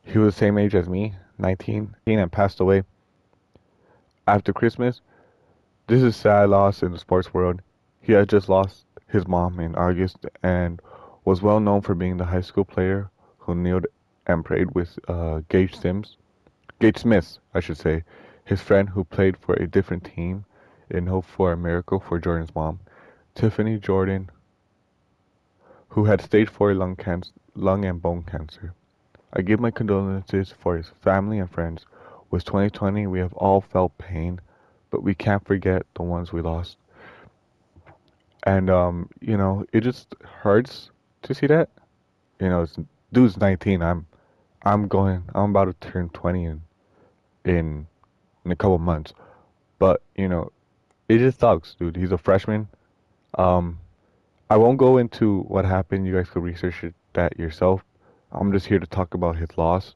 He 0.03 0.17
was 0.17 0.33
the 0.33 0.39
same 0.39 0.57
age 0.57 0.75
as 0.75 0.89
me, 0.89 1.15
19, 1.37 1.95
and 2.05 2.31
passed 2.31 2.59
away 2.59 2.83
after 4.27 4.51
Christmas. 4.51 4.99
This 5.87 6.03
is 6.03 6.17
sad 6.17 6.49
loss 6.49 6.83
in 6.83 6.91
the 6.91 6.99
sports 6.99 7.33
world. 7.33 7.61
He 8.01 8.11
had 8.11 8.27
just 8.27 8.49
lost 8.49 8.85
his 9.07 9.25
mom 9.25 9.61
in 9.61 9.73
August 9.75 10.17
and 10.43 10.81
was 11.23 11.41
well 11.41 11.61
known 11.61 11.79
for 11.81 11.95
being 11.95 12.17
the 12.17 12.25
high 12.25 12.41
school 12.41 12.65
player 12.65 13.09
who 13.37 13.55
kneeled 13.55 13.87
and 14.27 14.43
prayed 14.43 14.75
with 14.75 14.99
uh, 15.07 15.41
Gage 15.47 15.75
Sims, 15.79 16.17
Gage 16.81 16.97
Smith, 16.97 17.37
I 17.53 17.61
should 17.61 17.77
say, 17.77 18.03
his 18.43 18.61
friend 18.61 18.89
who 18.89 19.05
played 19.05 19.37
for 19.37 19.53
a 19.55 19.65
different 19.65 20.03
team 20.03 20.43
in 20.89 21.07
hope 21.07 21.25
for 21.25 21.51
a 21.51 21.57
miracle 21.57 21.99
for 21.99 22.19
Jordan's 22.19 22.53
mom, 22.55 22.79
Tiffany 23.33 23.77
Jordan, 23.77 24.29
who 25.89 26.05
had 26.05 26.21
stage 26.21 26.49
4 26.49 26.73
lung, 26.73 26.95
cancer, 26.95 27.31
lung 27.55 27.85
and 27.85 28.01
bone 28.01 28.23
cancer. 28.23 28.73
I 29.33 29.41
give 29.41 29.59
my 29.59 29.71
condolences 29.71 30.53
for 30.57 30.77
his 30.77 30.89
family 31.01 31.39
and 31.39 31.49
friends. 31.49 31.85
With 32.29 32.45
2020, 32.45 33.07
we 33.07 33.19
have 33.19 33.33
all 33.33 33.61
felt 33.61 33.97
pain, 33.97 34.39
but 34.89 35.03
we 35.03 35.13
can't 35.13 35.45
forget 35.45 35.85
the 35.95 36.03
ones 36.03 36.31
we 36.31 36.41
lost. 36.41 36.77
And 38.43 38.69
um, 38.69 39.09
you 39.21 39.37
know, 39.37 39.65
it 39.73 39.81
just 39.81 40.13
hurts 40.23 40.91
to 41.23 41.33
see 41.33 41.47
that. 41.47 41.69
You 42.39 42.49
know, 42.49 42.61
it's, 42.61 42.77
dude's 43.11 43.37
19. 43.37 43.81
I'm, 43.81 44.05
I'm 44.63 44.87
going. 44.87 45.23
I'm 45.33 45.51
about 45.51 45.65
to 45.79 45.89
turn 45.89 46.09
20 46.09 46.45
in, 46.45 46.61
in, 47.43 47.87
in 48.43 48.51
a 48.51 48.55
couple 48.55 48.77
months. 48.77 49.13
But 49.79 50.01
you 50.15 50.27
know, 50.27 50.51
it 51.07 51.19
just 51.19 51.39
sucks, 51.39 51.75
dude. 51.75 51.95
He's 51.95 52.11
a 52.11 52.17
freshman. 52.17 52.67
Um, 53.37 53.79
I 54.49 54.57
won't 54.57 54.77
go 54.77 54.97
into 54.97 55.41
what 55.41 55.65
happened. 55.65 56.05
You 56.05 56.15
guys 56.15 56.29
could 56.29 56.43
research 56.43 56.83
it, 56.83 56.93
that 57.13 57.37
yourself. 57.39 57.83
I'm 58.31 58.51
just 58.51 58.65
here 58.65 58.79
to 58.79 58.87
talk 58.87 59.13
about 59.13 59.37
his 59.37 59.49
loss. 59.57 59.95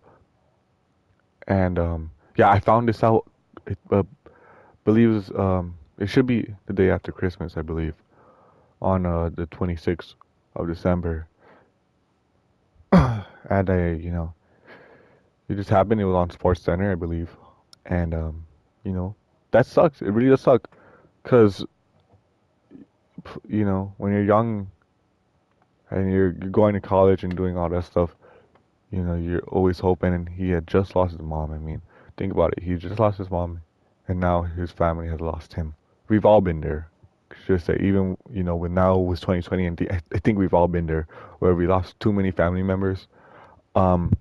And 1.48 1.80
um, 1.80 2.12
yeah, 2.38 2.50
I 2.50 2.60
found 2.60 2.88
this 2.88 3.04
out. 3.04 3.30
It 3.66 3.78
uh, 3.92 4.04
believes 4.86 5.32
um, 5.32 5.78
it 6.00 6.08
should 6.08 6.26
be 6.26 6.54
the 6.66 6.74
day 6.74 6.90
after 6.90 7.12
Christmas, 7.12 7.58
I 7.58 7.62
believe, 7.62 7.94
on 8.82 9.06
uh, 9.06 9.30
the 9.34 9.48
26th 9.48 10.16
of 10.56 10.68
December. 10.68 11.28
and 12.92 13.70
I, 13.70 13.92
you 13.94 14.12
know, 14.12 14.34
it 15.50 15.56
just 15.56 15.70
happened. 15.70 16.00
It 16.00 16.06
was 16.06 16.16
on 16.16 16.30
Sports 16.30 16.62
Center, 16.62 16.92
I 16.92 16.96
believe, 16.96 17.30
and 17.86 18.14
um, 18.14 18.46
you 18.84 18.92
know, 18.92 19.16
that 19.52 19.66
sucks. 19.66 20.02
It 20.02 20.12
really 20.12 20.30
does 20.30 20.42
suck, 20.42 20.70
cause 21.30 21.64
you 23.48 23.64
know, 23.64 23.94
when 23.98 24.12
you're 24.12 24.24
young 24.24 24.72
and 25.92 26.12
you're, 26.12 26.36
you're 26.42 26.50
going 26.50 26.74
to 26.74 26.82
college 26.82 27.24
and 27.24 27.36
doing 27.36 27.56
all 27.56 27.70
that 27.70 27.86
stuff, 27.86 28.16
you 28.92 29.04
know, 29.04 29.16
you're 29.16 29.44
always 29.44 29.78
hoping. 29.80 30.14
And 30.14 30.28
he 30.28 30.50
had 30.50 30.66
just 30.68 30.96
lost 30.96 31.12
his 31.12 31.22
mom. 31.22 31.52
I 31.52 31.60
mean, 31.60 31.82
think 32.18 32.34
about 32.34 32.54
it. 32.58 32.64
He 32.64 32.76
just 32.76 33.00
lost 33.00 33.20
his 33.20 33.30
mom, 33.30 33.62
and 34.08 34.20
now 34.20 34.42
his 34.42 34.72
family 34.72 35.08
has 35.08 35.20
lost 35.20 35.54
him. 35.54 35.76
We've 36.08 36.26
all 36.26 36.42
been 36.42 36.62
there. 36.62 36.90
Just 37.46 37.68
say, 37.68 37.78
even 37.80 38.18
you 38.32 38.42
know, 38.42 38.56
with 38.56 38.72
now 38.72 38.98
was 38.98 39.20
2020, 39.20 39.66
and 39.68 39.78
the, 39.78 39.92
I 39.92 40.20
think 40.20 40.40
we've 40.40 40.54
all 40.54 40.68
been 40.68 40.88
there, 40.88 41.08
where 41.40 41.54
we 41.54 41.68
lost 41.68 42.00
too 42.00 42.12
many 42.12 42.32
family 42.32 42.64
members. 42.64 43.08
Um, 43.76 44.14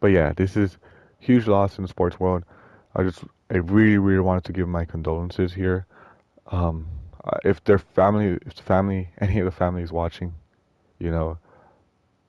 but 0.00 0.08
yeah, 0.08 0.32
this 0.32 0.56
is 0.56 0.78
huge 1.20 1.46
loss 1.46 1.78
in 1.78 1.82
the 1.82 1.88
sports 1.88 2.18
world. 2.18 2.44
I 2.96 3.04
just, 3.04 3.22
I 3.50 3.58
really, 3.58 3.98
really 3.98 4.20
wanted 4.20 4.44
to 4.44 4.52
give 4.52 4.68
my 4.68 4.84
condolences 4.84 5.52
here. 5.54 5.86
Um, 6.48 6.88
uh, 7.24 7.38
if 7.44 7.62
their 7.64 7.78
family, 7.78 8.38
if 8.46 8.54
the 8.54 8.62
family, 8.62 9.10
any 9.20 9.38
of 9.38 9.44
the 9.44 9.50
family 9.50 9.82
is 9.82 9.92
watching, 9.92 10.34
you 10.98 11.10
know, 11.10 11.38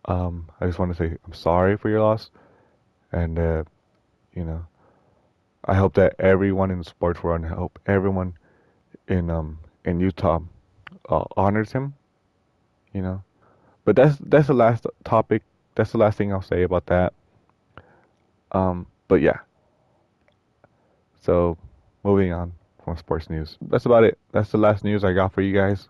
um, 0.06 0.50
I 0.60 0.66
just 0.68 0.80
want 0.80 0.92
to 0.92 0.98
say 0.98 1.18
I'm 1.26 1.34
sorry 1.34 1.78
for 1.78 1.90
your 1.90 2.02
loss, 2.02 2.30
and 3.12 3.38
uh, 3.40 3.64
you 4.34 4.44
know, 4.44 4.66
I 5.66 5.76
hope 5.76 5.94
that 5.96 6.16
everyone 6.20 6.72
in 6.72 6.80
the 6.80 6.84
sports 6.84 7.24
world, 7.24 7.46
I 7.46 7.50
hope 7.50 7.80
everyone 7.86 8.34
in 9.08 9.30
um 9.30 9.60
in 9.86 10.00
Utah 10.00 10.40
uh, 11.10 11.26
honors 11.38 11.72
him, 11.72 11.96
you 12.94 13.02
know. 13.02 13.24
But 13.86 13.96
that's 13.96 14.18
that's 14.20 14.48
the 14.48 14.54
last 14.54 14.86
topic. 15.04 15.44
That's 15.76 15.92
the 15.92 15.98
last 15.98 16.18
thing 16.18 16.34
I'll 16.34 16.42
say 16.42 16.64
about 16.64 16.88
that. 16.88 17.14
Um, 18.52 18.88
but 19.08 19.22
yeah. 19.22 19.40
So, 21.22 21.58
moving 22.04 22.32
on 22.34 22.54
from 22.90 22.98
sports 22.98 23.30
news. 23.30 23.58
That's 23.62 23.86
about 23.86 24.04
it. 24.04 24.18
That's 24.32 24.52
the 24.52 24.58
last 24.58 24.84
news 24.84 25.04
I 25.04 25.14
got 25.14 25.32
for 25.32 25.42
you 25.42 25.54
guys. 25.54 25.90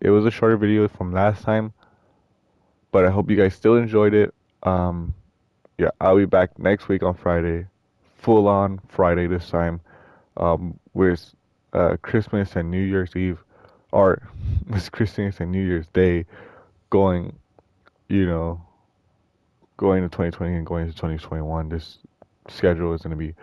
It 0.00 0.10
was 0.10 0.26
a 0.26 0.30
shorter 0.30 0.56
video 0.56 0.86
from 0.88 1.12
last 1.12 1.42
time, 1.42 1.72
but 2.92 3.04
I 3.06 3.10
hope 3.10 3.30
you 3.30 3.36
guys 3.36 3.54
still 3.54 3.76
enjoyed 3.76 4.12
it. 4.12 4.34
Um, 4.62 5.14
yeah, 5.78 5.90
I'll 6.00 6.16
be 6.16 6.26
back 6.26 6.58
next 6.58 6.88
week 6.88 7.02
on 7.02 7.14
Friday, 7.14 7.66
full 8.18 8.48
on 8.48 8.80
Friday 8.88 9.26
this 9.26 9.48
time, 9.48 9.80
um, 10.36 10.78
with 10.92 11.34
uh, 11.72 11.96
Christmas 12.02 12.54
and 12.54 12.70
New 12.70 12.82
Year's 12.82 13.16
Eve, 13.16 13.38
or 13.92 14.28
with 14.68 14.92
Christmas 14.92 15.40
and 15.40 15.50
New 15.50 15.64
Year's 15.64 15.88
Day 15.88 16.26
going, 16.90 17.34
you 18.08 18.26
know, 18.26 18.60
going 19.78 20.02
to 20.02 20.08
2020 20.08 20.54
and 20.54 20.66
going 20.66 20.86
to 20.86 20.92
2021. 20.92 21.70
This 21.70 21.98
schedule 22.48 22.92
is 22.92 23.00
going 23.00 23.10
to 23.10 23.16
be 23.16 23.34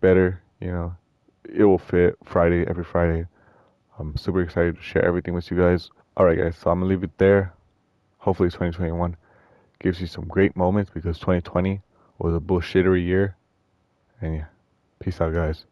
better, 0.00 0.40
you 0.60 0.72
know, 0.72 0.96
it 1.48 1.64
will 1.64 1.78
fit 1.78 2.16
Friday, 2.24 2.66
every 2.66 2.84
Friday. 2.84 3.26
I'm 3.98 4.16
super 4.16 4.42
excited 4.42 4.76
to 4.76 4.82
share 4.82 5.04
everything 5.04 5.34
with 5.34 5.50
you 5.50 5.56
guys. 5.56 5.90
Alright, 6.18 6.38
guys, 6.38 6.56
so 6.56 6.70
I'm 6.70 6.80
gonna 6.80 6.90
leave 6.90 7.02
it 7.02 7.16
there. 7.18 7.54
Hopefully, 8.18 8.48
2021 8.48 9.16
gives 9.80 10.00
you 10.00 10.06
some 10.06 10.24
great 10.24 10.56
moments 10.56 10.90
because 10.92 11.18
2020 11.18 11.80
was 12.18 12.34
a 12.34 12.40
bullshittery 12.40 13.04
year. 13.04 13.36
And 14.20 14.36
yeah, 14.36 14.44
peace 15.00 15.20
out, 15.20 15.34
guys. 15.34 15.64